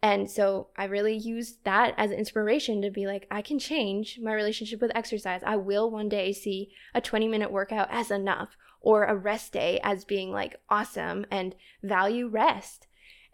And 0.03 0.29
so 0.29 0.67
I 0.77 0.83
really 0.83 1.15
used 1.15 1.63
that 1.63 1.95
as 1.97 2.11
inspiration 2.11 2.81
to 2.83 2.91
be 2.91 3.07
like, 3.07 3.25
I 3.31 3.41
can 3.41 3.57
change 3.57 4.19
my 4.21 4.33
relationship 4.33 4.81
with 4.81 4.91
exercise. 4.93 5.41
I 5.43 5.55
will 5.55 5.89
one 5.89 6.09
day 6.09 6.31
see 6.31 6.69
a 6.93 7.01
20 7.01 7.27
minute 7.27 7.51
workout 7.51 7.87
as 7.89 8.11
enough 8.11 8.49
or 8.81 9.05
a 9.05 9.15
rest 9.15 9.53
day 9.53 9.79
as 9.81 10.05
being 10.05 10.29
like 10.29 10.59
awesome 10.69 11.25
and 11.31 11.55
value 11.81 12.27
rest. 12.27 12.85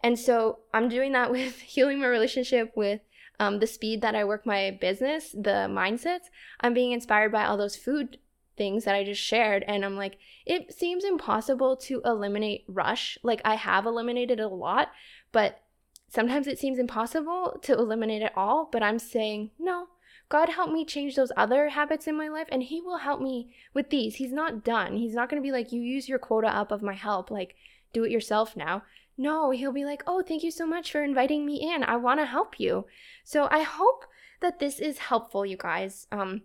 And 0.02 0.18
so 0.18 0.60
I'm 0.72 0.88
doing 0.88 1.12
that 1.12 1.30
with 1.32 1.60
healing 1.60 2.00
my 2.00 2.06
relationship 2.06 2.72
with 2.74 3.00
um, 3.38 3.58
the 3.58 3.66
speed 3.66 4.02
that 4.02 4.14
I 4.14 4.24
work 4.24 4.44
my 4.44 4.76
business, 4.80 5.32
the 5.32 5.66
mindsets. 5.70 6.28
I'm 6.60 6.74
being 6.74 6.92
inspired 6.92 7.32
by 7.32 7.44
all 7.44 7.56
those 7.56 7.76
food 7.76 8.18
things 8.56 8.84
that 8.84 8.94
I 8.94 9.04
just 9.04 9.22
shared. 9.22 9.64
And 9.66 9.84
I'm 9.84 9.96
like, 9.96 10.18
it 10.44 10.74
seems 10.74 11.04
impossible 11.04 11.76
to 11.76 12.02
eliminate 12.04 12.64
rush. 12.68 13.16
Like 13.22 13.40
I 13.44 13.54
have 13.54 13.86
eliminated 13.86 14.38
a 14.38 14.48
lot, 14.48 14.88
but 15.32 15.62
sometimes 16.08 16.46
it 16.46 16.58
seems 16.58 16.78
impossible 16.78 17.58
to 17.62 17.72
eliminate 17.72 18.20
it 18.20 18.32
all. 18.36 18.68
But 18.70 18.82
I'm 18.82 18.98
saying, 18.98 19.52
no, 19.58 19.86
God 20.28 20.50
help 20.50 20.70
me 20.70 20.84
change 20.84 21.16
those 21.16 21.32
other 21.36 21.70
habits 21.70 22.06
in 22.06 22.16
my 22.16 22.28
life, 22.28 22.46
and 22.52 22.62
He 22.62 22.80
will 22.80 22.98
help 22.98 23.20
me 23.20 23.52
with 23.74 23.90
these. 23.90 24.16
He's 24.16 24.32
not 24.32 24.62
done. 24.62 24.96
He's 24.96 25.14
not 25.14 25.28
going 25.28 25.42
to 25.42 25.46
be 25.46 25.52
like, 25.52 25.72
you 25.72 25.80
use 25.80 26.08
your 26.08 26.20
quota 26.20 26.48
up 26.48 26.70
of 26.70 26.82
my 26.82 26.94
help, 26.94 27.30
like, 27.30 27.56
do 27.92 28.04
it 28.04 28.12
yourself 28.12 28.56
now. 28.56 28.82
No, 29.20 29.50
he'll 29.50 29.70
be 29.70 29.84
like, 29.84 30.02
oh, 30.06 30.22
thank 30.22 30.42
you 30.42 30.50
so 30.50 30.66
much 30.66 30.90
for 30.90 31.04
inviting 31.04 31.44
me 31.44 31.60
in. 31.60 31.84
I 31.84 31.96
want 31.96 32.20
to 32.20 32.24
help 32.24 32.58
you. 32.58 32.86
So 33.22 33.48
I 33.50 33.60
hope 33.60 34.06
that 34.40 34.60
this 34.60 34.78
is 34.78 34.96
helpful, 34.96 35.44
you 35.44 35.58
guys. 35.58 36.06
Um, 36.10 36.40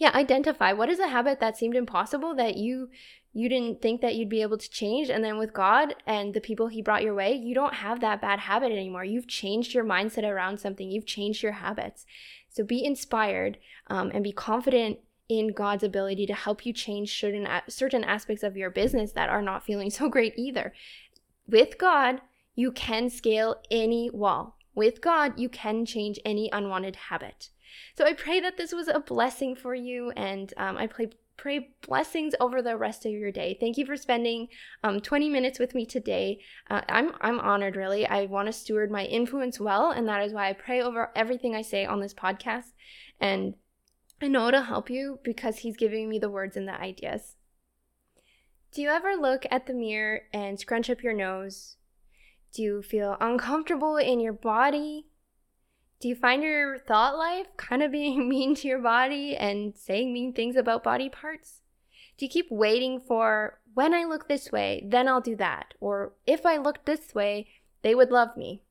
yeah, 0.00 0.10
identify 0.14 0.72
what 0.72 0.88
is 0.88 0.98
a 0.98 1.06
habit 1.06 1.38
that 1.38 1.56
seemed 1.56 1.76
impossible 1.76 2.34
that 2.34 2.56
you 2.56 2.90
you 3.32 3.48
didn't 3.48 3.80
think 3.80 4.00
that 4.00 4.16
you'd 4.16 4.28
be 4.28 4.42
able 4.42 4.58
to 4.58 4.68
change 4.68 5.10
and 5.10 5.22
then 5.22 5.38
with 5.38 5.52
God 5.52 5.94
and 6.06 6.34
the 6.34 6.40
people 6.40 6.66
he 6.66 6.82
brought 6.82 7.04
your 7.04 7.14
way, 7.14 7.34
you 7.34 7.54
don't 7.54 7.74
have 7.74 8.00
that 8.00 8.20
bad 8.20 8.40
habit 8.40 8.72
anymore. 8.72 9.04
You've 9.04 9.28
changed 9.28 9.72
your 9.72 9.84
mindset 9.84 10.24
around 10.24 10.58
something. 10.58 10.90
You've 10.90 11.06
changed 11.06 11.44
your 11.44 11.52
habits. 11.52 12.04
So 12.48 12.64
be 12.64 12.84
inspired 12.84 13.58
um, 13.86 14.10
and 14.12 14.24
be 14.24 14.32
confident 14.32 14.98
in 15.28 15.52
God's 15.52 15.84
ability 15.84 16.26
to 16.26 16.34
help 16.34 16.64
you 16.64 16.72
change 16.72 17.20
certain 17.20 17.46
certain 17.68 18.02
aspects 18.02 18.42
of 18.42 18.56
your 18.56 18.70
business 18.70 19.12
that 19.12 19.28
are 19.28 19.42
not 19.42 19.64
feeling 19.64 19.90
so 19.98 20.08
great 20.08 20.34
either 20.36 20.72
with 21.48 21.78
God, 21.78 22.20
You 22.54 22.72
can 22.72 23.08
scale 23.08 23.62
any 23.70 24.10
wall. 24.10 24.58
With 24.74 25.00
God, 25.00 25.38
you 25.38 25.48
can 25.48 25.86
change 25.86 26.18
any 26.24 26.50
unwanted 26.52 26.96
habit. 26.96 27.50
So 27.96 28.04
I 28.04 28.12
pray 28.12 28.40
that 28.40 28.56
this 28.56 28.72
was 28.72 28.88
a 28.88 29.00
blessing 29.00 29.54
for 29.54 29.74
you, 29.74 30.10
and 30.16 30.52
um, 30.56 30.76
I 30.76 30.86
pray 30.86 31.10
pray 31.36 31.70
blessings 31.86 32.34
over 32.40 32.60
the 32.60 32.76
rest 32.76 33.06
of 33.06 33.12
your 33.12 33.30
day. 33.30 33.56
Thank 33.58 33.78
you 33.78 33.86
for 33.86 33.96
spending 33.96 34.48
um, 34.82 35.00
20 35.00 35.28
minutes 35.28 35.60
with 35.60 35.72
me 35.74 35.86
today. 35.86 36.40
Uh, 36.68 36.82
I'm 36.88 37.12
I'm 37.20 37.40
honored, 37.40 37.76
really. 37.76 38.06
I 38.06 38.26
want 38.26 38.46
to 38.46 38.52
steward 38.52 38.90
my 38.90 39.04
influence 39.04 39.58
well, 39.60 39.90
and 39.90 40.06
that 40.08 40.24
is 40.24 40.32
why 40.32 40.48
I 40.48 40.52
pray 40.52 40.82
over 40.82 41.10
everything 41.16 41.54
I 41.54 41.62
say 41.62 41.86
on 41.86 42.00
this 42.00 42.14
podcast. 42.14 42.72
And 43.20 43.54
I 44.20 44.28
know 44.28 44.48
it'll 44.48 44.62
help 44.62 44.90
you 44.90 45.20
because 45.22 45.58
He's 45.58 45.76
giving 45.76 46.08
me 46.08 46.18
the 46.18 46.30
words 46.30 46.56
and 46.56 46.66
the 46.66 46.78
ideas. 46.78 47.36
Do 48.78 48.82
you 48.82 48.90
ever 48.90 49.16
look 49.16 49.44
at 49.50 49.66
the 49.66 49.74
mirror 49.74 50.20
and 50.32 50.56
scrunch 50.56 50.88
up 50.88 51.02
your 51.02 51.12
nose? 51.12 51.74
Do 52.52 52.62
you 52.62 52.80
feel 52.80 53.16
uncomfortable 53.20 53.96
in 53.96 54.20
your 54.20 54.32
body? 54.32 55.08
Do 55.98 56.06
you 56.06 56.14
find 56.14 56.44
your 56.44 56.78
thought 56.78 57.18
life 57.18 57.48
kind 57.56 57.82
of 57.82 57.90
being 57.90 58.28
mean 58.28 58.54
to 58.54 58.68
your 58.68 58.78
body 58.78 59.34
and 59.34 59.76
saying 59.76 60.12
mean 60.12 60.32
things 60.32 60.54
about 60.54 60.84
body 60.84 61.08
parts? 61.08 61.62
Do 62.16 62.24
you 62.24 62.28
keep 62.30 62.52
waiting 62.52 63.00
for 63.00 63.58
when 63.74 63.92
I 63.92 64.04
look 64.04 64.28
this 64.28 64.52
way, 64.52 64.86
then 64.86 65.08
I'll 65.08 65.20
do 65.20 65.34
that? 65.34 65.74
Or 65.80 66.12
if 66.24 66.46
I 66.46 66.56
look 66.56 66.84
this 66.84 67.12
way, 67.12 67.48
they 67.82 67.96
would 67.96 68.12
love 68.12 68.36
me? 68.36 68.62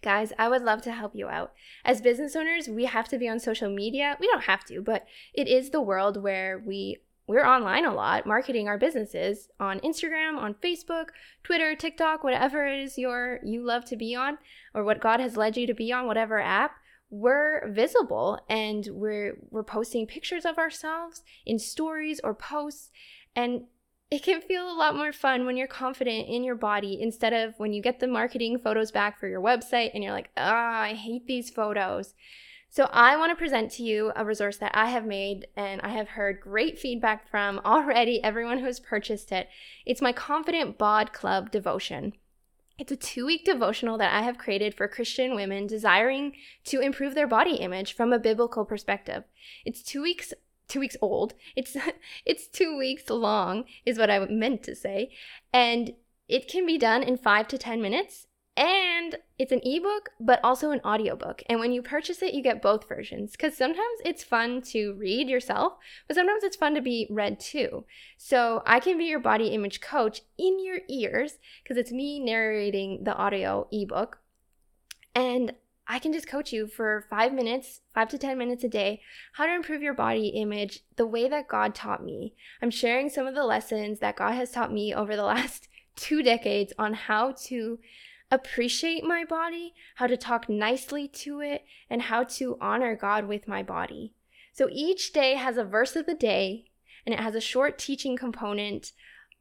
Guys, 0.00 0.32
I 0.38 0.48
would 0.48 0.62
love 0.62 0.82
to 0.82 0.92
help 0.92 1.16
you 1.16 1.26
out. 1.26 1.54
As 1.84 2.00
business 2.00 2.36
owners, 2.36 2.68
we 2.68 2.84
have 2.84 3.08
to 3.08 3.18
be 3.18 3.28
on 3.28 3.40
social 3.40 3.68
media. 3.68 4.16
We 4.20 4.28
don't 4.28 4.44
have 4.44 4.64
to, 4.66 4.80
but 4.80 5.06
it 5.34 5.48
is 5.48 5.70
the 5.70 5.82
world 5.82 6.22
where 6.22 6.62
we 6.64 6.98
we're 7.28 7.46
online 7.46 7.84
a 7.84 7.94
lot 7.94 8.26
marketing 8.26 8.66
our 8.66 8.78
businesses 8.78 9.48
on 9.60 9.78
Instagram, 9.80 10.38
on 10.38 10.54
Facebook, 10.54 11.08
Twitter, 11.44 11.76
TikTok, 11.76 12.24
whatever 12.24 12.66
it 12.66 12.80
is 12.80 12.98
your 12.98 13.38
you 13.44 13.62
love 13.62 13.84
to 13.84 13.96
be 13.96 14.14
on 14.16 14.38
or 14.74 14.82
what 14.82 15.00
God 15.00 15.20
has 15.20 15.36
led 15.36 15.56
you 15.56 15.66
to 15.66 15.74
be 15.74 15.92
on, 15.92 16.06
whatever 16.06 16.40
app, 16.40 16.72
we're 17.10 17.70
visible 17.70 18.40
and 18.48 18.88
we're 18.90 19.38
we're 19.50 19.62
posting 19.62 20.06
pictures 20.06 20.44
of 20.44 20.58
ourselves 20.58 21.22
in 21.46 21.58
stories 21.58 22.20
or 22.24 22.34
posts 22.34 22.90
and 23.36 23.64
it 24.10 24.22
can 24.22 24.40
feel 24.40 24.70
a 24.70 24.72
lot 24.72 24.96
more 24.96 25.12
fun 25.12 25.44
when 25.44 25.56
you're 25.56 25.66
confident 25.66 26.28
in 26.28 26.42
your 26.42 26.54
body 26.54 26.98
instead 27.00 27.34
of 27.34 27.54
when 27.58 27.74
you 27.74 27.82
get 27.82 28.00
the 28.00 28.06
marketing 28.06 28.58
photos 28.58 28.90
back 28.90 29.20
for 29.20 29.28
your 29.28 29.40
website 29.40 29.90
and 29.92 30.02
you're 30.02 30.14
like, 30.14 30.30
"Ah, 30.36 30.78
oh, 30.78 30.82
I 30.82 30.94
hate 30.94 31.26
these 31.26 31.50
photos." 31.50 32.14
So, 32.70 32.88
I 32.92 33.16
want 33.16 33.30
to 33.30 33.36
present 33.36 33.70
to 33.72 33.82
you 33.82 34.12
a 34.14 34.24
resource 34.24 34.58
that 34.58 34.72
I 34.74 34.90
have 34.90 35.06
made 35.06 35.46
and 35.56 35.80
I 35.80 35.88
have 35.88 36.08
heard 36.08 36.40
great 36.40 36.78
feedback 36.78 37.28
from 37.28 37.60
already 37.64 38.22
everyone 38.22 38.58
who 38.58 38.66
has 38.66 38.78
purchased 38.78 39.32
it. 39.32 39.48
It's 39.86 40.02
my 40.02 40.12
Confident 40.12 40.78
Bod 40.78 41.12
Club 41.12 41.50
devotion. 41.50 42.12
It's 42.78 42.92
a 42.92 42.96
two 42.96 43.26
week 43.26 43.44
devotional 43.44 43.98
that 43.98 44.14
I 44.14 44.22
have 44.22 44.38
created 44.38 44.74
for 44.74 44.86
Christian 44.86 45.34
women 45.34 45.66
desiring 45.66 46.34
to 46.64 46.80
improve 46.80 47.14
their 47.14 47.26
body 47.26 47.56
image 47.56 47.92
from 47.92 48.12
a 48.12 48.20
biblical 48.20 48.64
perspective. 48.64 49.24
It's 49.64 49.82
two 49.82 50.02
weeks 50.02 50.32
two 50.68 50.78
weeks 50.80 50.96
old. 51.00 51.34
It's 51.56 51.76
it's 52.24 52.46
two 52.46 52.78
weeks 52.78 53.10
long, 53.10 53.64
is 53.84 53.98
what 53.98 54.10
I 54.10 54.24
meant 54.26 54.62
to 54.64 54.76
say. 54.76 55.10
And 55.52 55.94
it 56.28 56.46
can 56.46 56.66
be 56.66 56.78
done 56.78 57.02
in 57.02 57.16
five 57.16 57.48
to 57.48 57.58
10 57.58 57.80
minutes. 57.80 58.27
And 58.58 59.16
it's 59.38 59.52
an 59.52 59.60
ebook, 59.62 60.10
but 60.18 60.40
also 60.42 60.72
an 60.72 60.80
audiobook. 60.84 61.44
And 61.48 61.60
when 61.60 61.70
you 61.70 61.80
purchase 61.80 62.22
it, 62.22 62.34
you 62.34 62.42
get 62.42 62.60
both 62.60 62.88
versions 62.88 63.30
because 63.32 63.56
sometimes 63.56 64.00
it's 64.04 64.24
fun 64.24 64.62
to 64.72 64.94
read 64.94 65.28
yourself, 65.28 65.74
but 66.08 66.16
sometimes 66.16 66.42
it's 66.42 66.56
fun 66.56 66.74
to 66.74 66.80
be 66.80 67.06
read 67.08 67.38
too. 67.38 67.84
So 68.16 68.64
I 68.66 68.80
can 68.80 68.98
be 68.98 69.04
your 69.04 69.20
body 69.20 69.48
image 69.48 69.80
coach 69.80 70.22
in 70.36 70.58
your 70.62 70.80
ears 70.88 71.34
because 71.62 71.76
it's 71.76 71.92
me 71.92 72.18
narrating 72.18 73.04
the 73.04 73.14
audio 73.14 73.68
ebook. 73.70 74.18
And 75.14 75.52
I 75.86 76.00
can 76.00 76.12
just 76.12 76.26
coach 76.26 76.52
you 76.52 76.66
for 76.66 77.06
five 77.08 77.32
minutes, 77.32 77.82
five 77.94 78.08
to 78.08 78.18
10 78.18 78.36
minutes 78.36 78.64
a 78.64 78.68
day, 78.68 79.02
how 79.34 79.46
to 79.46 79.54
improve 79.54 79.82
your 79.82 79.94
body 79.94 80.30
image 80.30 80.80
the 80.96 81.06
way 81.06 81.28
that 81.28 81.46
God 81.46 81.76
taught 81.76 82.04
me. 82.04 82.34
I'm 82.60 82.70
sharing 82.70 83.08
some 83.08 83.28
of 83.28 83.36
the 83.36 83.44
lessons 83.44 84.00
that 84.00 84.16
God 84.16 84.32
has 84.32 84.50
taught 84.50 84.72
me 84.72 84.92
over 84.92 85.14
the 85.14 85.22
last 85.36 85.68
two 85.94 86.24
decades 86.24 86.72
on 86.76 86.94
how 86.94 87.32
to 87.46 87.78
appreciate 88.30 89.04
my 89.04 89.24
body, 89.24 89.74
how 89.96 90.06
to 90.06 90.16
talk 90.16 90.48
nicely 90.48 91.08
to 91.08 91.40
it, 91.40 91.64
and 91.88 92.02
how 92.02 92.24
to 92.24 92.58
honor 92.60 92.94
God 92.96 93.26
with 93.26 93.48
my 93.48 93.62
body. 93.62 94.14
So 94.52 94.68
each 94.72 95.12
day 95.12 95.34
has 95.34 95.56
a 95.56 95.64
verse 95.64 95.96
of 95.96 96.06
the 96.06 96.14
day 96.14 96.64
and 97.06 97.14
it 97.14 97.20
has 97.20 97.34
a 97.34 97.40
short 97.40 97.78
teaching 97.78 98.16
component. 98.16 98.92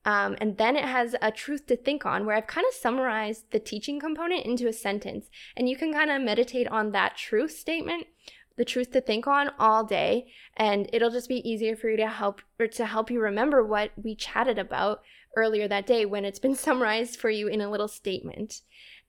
Um, 0.05 0.37
and 0.39 0.57
then 0.57 0.75
it 0.75 0.85
has 0.85 1.15
a 1.21 1.31
truth 1.31 1.65
to 1.67 1.75
think 1.75 2.05
on 2.05 2.25
where 2.25 2.35
I've 2.35 2.47
kind 2.47 2.65
of 2.67 2.73
summarized 2.73 3.51
the 3.51 3.59
teaching 3.59 3.99
component 3.99 4.45
into 4.45 4.67
a 4.67 4.73
sentence. 4.73 5.25
And 5.57 5.67
you 5.67 5.75
can 5.75 5.91
kind 5.91 6.11
of 6.11 6.21
meditate 6.21 6.67
on 6.69 6.91
that 6.91 7.17
truth 7.17 7.51
statement, 7.51 8.07
the 8.55 8.63
truth 8.63 8.91
to 8.91 9.01
think 9.01 9.27
on 9.27 9.51
all 9.59 9.83
day. 9.83 10.31
And 10.55 10.89
it'll 10.93 11.09
just 11.09 11.27
be 11.27 11.47
easier 11.49 11.75
for 11.75 11.89
you 11.89 11.97
to 11.97 12.07
help 12.07 12.41
or 12.59 12.67
to 12.67 12.85
help 12.85 13.11
you 13.11 13.19
remember 13.19 13.65
what 13.65 13.91
we 14.01 14.15
chatted 14.15 14.57
about 14.57 15.01
earlier 15.37 15.67
that 15.67 15.87
day 15.87 16.05
when 16.05 16.25
it's 16.25 16.39
been 16.39 16.55
summarized 16.65 17.19
for 17.19 17.29
you 17.29 17.47
in 17.47 17.61
a 17.61 17.69
little 17.69 17.87
statement. 17.87 18.61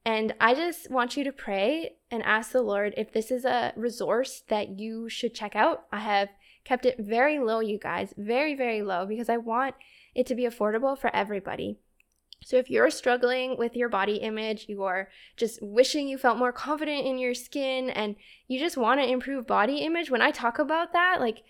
And 0.04 0.34
I 0.40 0.54
just 0.54 0.90
want 0.90 1.16
you 1.16 1.24
to 1.24 1.32
pray 1.32 1.96
and 2.10 2.22
ask 2.22 2.52
the 2.52 2.62
Lord 2.62 2.94
if 2.96 3.12
this 3.12 3.30
is 3.30 3.44
a 3.44 3.72
resource 3.76 4.42
that 4.48 4.78
you 4.78 5.08
should 5.08 5.34
check 5.34 5.56
out. 5.56 5.86
I 5.92 5.98
have 5.98 6.28
kept 6.64 6.86
it 6.86 6.96
very 6.98 7.38
low, 7.38 7.60
you 7.60 7.78
guys, 7.78 8.14
very, 8.16 8.54
very 8.54 8.82
low, 8.82 9.06
because 9.06 9.28
I 9.28 9.38
want 9.38 9.74
it 10.14 10.26
to 10.26 10.34
be 10.34 10.44
affordable 10.44 10.96
for 10.96 11.14
everybody. 11.14 11.78
So 12.44 12.56
if 12.56 12.70
you're 12.70 12.90
struggling 12.90 13.58
with 13.58 13.74
your 13.74 13.88
body 13.88 14.16
image, 14.16 14.66
you're 14.68 15.10
just 15.36 15.58
wishing 15.60 16.08
you 16.08 16.18
felt 16.18 16.38
more 16.38 16.52
confident 16.52 17.04
in 17.04 17.18
your 17.18 17.34
skin 17.34 17.90
and 17.90 18.16
you 18.46 18.60
just 18.60 18.76
want 18.76 19.00
to 19.00 19.10
improve 19.10 19.46
body 19.46 19.78
image, 19.78 20.10
when 20.10 20.22
I 20.22 20.30
talk 20.30 20.58
about 20.58 20.92
that, 20.92 21.20
like 21.20 21.42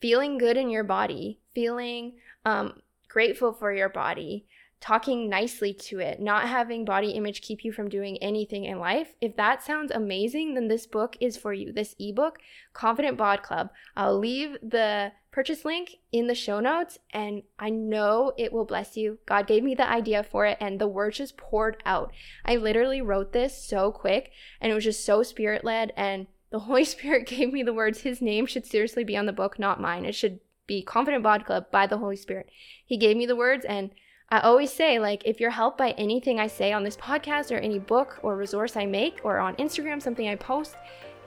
feeling 0.00 0.36
good 0.36 0.56
in 0.56 0.68
your 0.68 0.84
body, 0.84 1.40
feeling 1.54 2.16
um, 2.44 2.80
grateful 3.08 3.52
for 3.52 3.72
your 3.72 3.88
body, 3.88 4.46
talking 4.80 5.28
nicely 5.28 5.72
to 5.72 5.98
it, 5.98 6.20
not 6.20 6.48
having 6.48 6.84
body 6.84 7.10
image 7.10 7.40
keep 7.40 7.64
you 7.64 7.72
from 7.72 7.88
doing 7.88 8.18
anything 8.18 8.64
in 8.64 8.78
life. 8.78 9.14
If 9.20 9.36
that 9.36 9.62
sounds 9.62 9.90
amazing, 9.90 10.54
then 10.54 10.68
this 10.68 10.86
book 10.86 11.16
is 11.20 11.36
for 11.36 11.52
you. 11.52 11.72
This 11.72 11.94
ebook, 11.98 12.38
Confident 12.72 13.16
Bod 13.16 13.42
Club. 13.42 13.70
I'll 13.96 14.18
leave 14.18 14.58
the 14.62 15.12
purchase 15.30 15.64
link 15.64 15.96
in 16.12 16.26
the 16.28 16.34
show 16.34 16.60
notes 16.60 16.98
and 17.10 17.42
I 17.58 17.70
know 17.70 18.32
it 18.38 18.52
will 18.52 18.64
bless 18.64 18.96
you. 18.96 19.18
God 19.26 19.46
gave 19.46 19.62
me 19.62 19.74
the 19.74 19.88
idea 19.88 20.22
for 20.22 20.46
it 20.46 20.56
and 20.60 20.80
the 20.80 20.88
words 20.88 21.18
just 21.18 21.36
poured 21.36 21.82
out. 21.84 22.12
I 22.44 22.56
literally 22.56 23.02
wrote 23.02 23.32
this 23.32 23.62
so 23.62 23.92
quick 23.92 24.30
and 24.60 24.72
it 24.72 24.74
was 24.74 24.84
just 24.84 25.04
so 25.04 25.22
spirit 25.22 25.64
led 25.64 25.92
and 25.96 26.26
the 26.50 26.58
Holy 26.60 26.84
Spirit 26.84 27.26
gave 27.26 27.52
me 27.52 27.62
the 27.62 27.74
words. 27.74 28.00
His 28.00 28.22
name 28.22 28.46
should 28.46 28.66
seriously 28.66 29.04
be 29.04 29.16
on 29.16 29.26
the 29.26 29.32
book, 29.32 29.58
not 29.58 29.80
mine. 29.80 30.04
It 30.04 30.14
should 30.14 30.40
be 30.66 30.82
Confident 30.82 31.22
Bod 31.22 31.44
Club 31.44 31.70
by 31.70 31.86
the 31.86 31.98
Holy 31.98 32.16
Spirit. 32.16 32.48
He 32.84 32.96
gave 32.96 33.16
me 33.16 33.26
the 33.26 33.36
words 33.36 33.64
and 33.64 33.90
I 34.28 34.40
always 34.40 34.72
say, 34.72 34.98
like, 34.98 35.22
if 35.24 35.38
you're 35.38 35.50
helped 35.50 35.78
by 35.78 35.92
anything 35.92 36.40
I 36.40 36.48
say 36.48 36.72
on 36.72 36.82
this 36.82 36.96
podcast 36.96 37.54
or 37.54 37.60
any 37.60 37.78
book 37.78 38.18
or 38.22 38.36
resource 38.36 38.76
I 38.76 38.84
make 38.84 39.20
or 39.22 39.38
on 39.38 39.54
Instagram, 39.56 40.02
something 40.02 40.28
I 40.28 40.34
post 40.34 40.74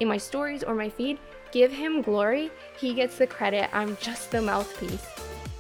in 0.02 0.08
my 0.10 0.18
stories 0.18 0.64
or 0.64 0.76
my 0.76 0.90
feed, 0.90 1.18
give 1.52 1.72
him 1.72 2.02
glory. 2.02 2.52
He 2.78 2.94
gets 2.94 3.18
the 3.18 3.26
credit. 3.26 3.70
I'm 3.72 3.96
just 4.02 4.32
the 4.32 4.42
mouthpiece. 4.42 5.08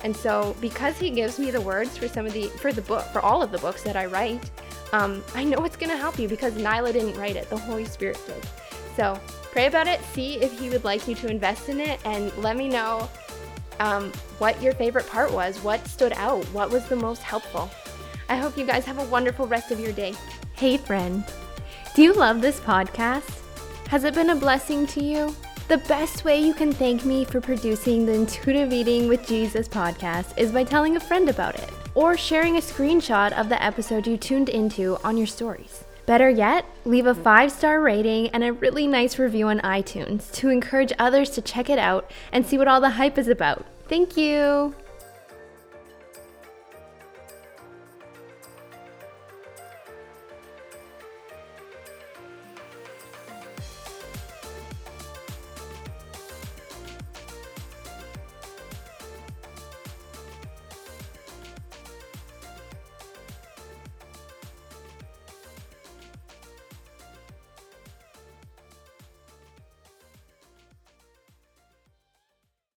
And 0.03 0.15
so, 0.15 0.55
because 0.59 0.97
he 0.97 1.09
gives 1.09 1.39
me 1.39 1.49
the 1.49 1.61
words 1.61 1.97
for 1.97 2.07
some 2.07 2.25
of 2.25 2.33
the 2.33 2.47
for 2.47 2.71
the 2.71 2.81
book 2.81 3.03
for 3.07 3.19
all 3.19 3.41
of 3.41 3.51
the 3.51 3.57
books 3.57 3.83
that 3.83 3.95
I 3.95 4.05
write, 4.05 4.49
um, 4.93 5.23
I 5.35 5.43
know 5.43 5.63
it's 5.65 5.75
gonna 5.75 5.97
help 5.97 6.17
you 6.19 6.27
because 6.27 6.53
Nyla 6.53 6.93
didn't 6.93 7.17
write 7.17 7.35
it. 7.35 7.49
The 7.49 7.57
Holy 7.57 7.85
Spirit 7.85 8.19
did. 8.25 8.47
So 8.95 9.19
pray 9.51 9.67
about 9.67 9.87
it. 9.87 10.01
See 10.13 10.35
if 10.35 10.57
he 10.57 10.69
would 10.69 10.83
like 10.85 11.07
you 11.07 11.15
to 11.15 11.27
invest 11.27 11.69
in 11.69 11.79
it, 11.79 11.99
and 12.05 12.35
let 12.37 12.55
me 12.55 12.69
know 12.69 13.09
um, 13.79 14.11
what 14.37 14.61
your 14.61 14.73
favorite 14.73 15.07
part 15.07 15.31
was, 15.31 15.59
what 15.63 15.85
stood 15.87 16.13
out, 16.13 16.43
what 16.45 16.69
was 16.69 16.85
the 16.87 16.95
most 16.95 17.21
helpful. 17.21 17.69
I 18.29 18.37
hope 18.37 18.57
you 18.57 18.65
guys 18.65 18.85
have 18.85 18.99
a 18.99 19.05
wonderful 19.05 19.47
rest 19.47 19.71
of 19.71 19.79
your 19.79 19.91
day. 19.91 20.13
Hey, 20.53 20.77
friend, 20.77 21.23
do 21.95 22.03
you 22.03 22.13
love 22.13 22.41
this 22.41 22.59
podcast? 22.59 23.41
Has 23.87 24.03
it 24.03 24.13
been 24.13 24.29
a 24.29 24.35
blessing 24.35 24.85
to 24.87 25.03
you? 25.03 25.35
The 25.67 25.77
best 25.77 26.25
way 26.25 26.39
you 26.39 26.53
can 26.53 26.71
thank 26.71 27.05
me 27.05 27.25
for 27.25 27.41
producing 27.41 28.05
the 28.05 28.13
Intuitive 28.13 28.73
Eating 28.73 29.07
with 29.07 29.27
Jesus 29.27 29.67
podcast 29.67 30.37
is 30.37 30.51
by 30.51 30.63
telling 30.63 30.95
a 30.95 30.99
friend 30.99 31.29
about 31.29 31.55
it 31.55 31.69
or 31.95 32.17
sharing 32.17 32.57
a 32.57 32.61
screenshot 32.61 33.31
of 33.33 33.49
the 33.49 33.63
episode 33.63 34.07
you 34.07 34.17
tuned 34.17 34.49
into 34.49 34.97
on 35.03 35.17
your 35.17 35.27
stories. 35.27 35.83
Better 36.09 36.27
yet, 36.27 36.65
leave 36.85 37.05
a 37.05 37.13
five 37.13 37.51
star 37.51 37.79
rating 37.79 38.29
and 38.29 38.43
a 38.43 38.51
really 38.51 38.87
nice 38.87 39.19
review 39.19 39.49
on 39.49 39.59
iTunes 39.59 40.31
to 40.37 40.49
encourage 40.49 40.91
others 40.97 41.29
to 41.29 41.39
check 41.39 41.69
it 41.69 41.77
out 41.77 42.09
and 42.31 42.43
see 42.43 42.57
what 42.57 42.67
all 42.67 42.81
the 42.81 42.89
hype 42.89 43.19
is 43.19 43.27
about. 43.27 43.63
Thank 43.87 44.17
you! 44.17 44.73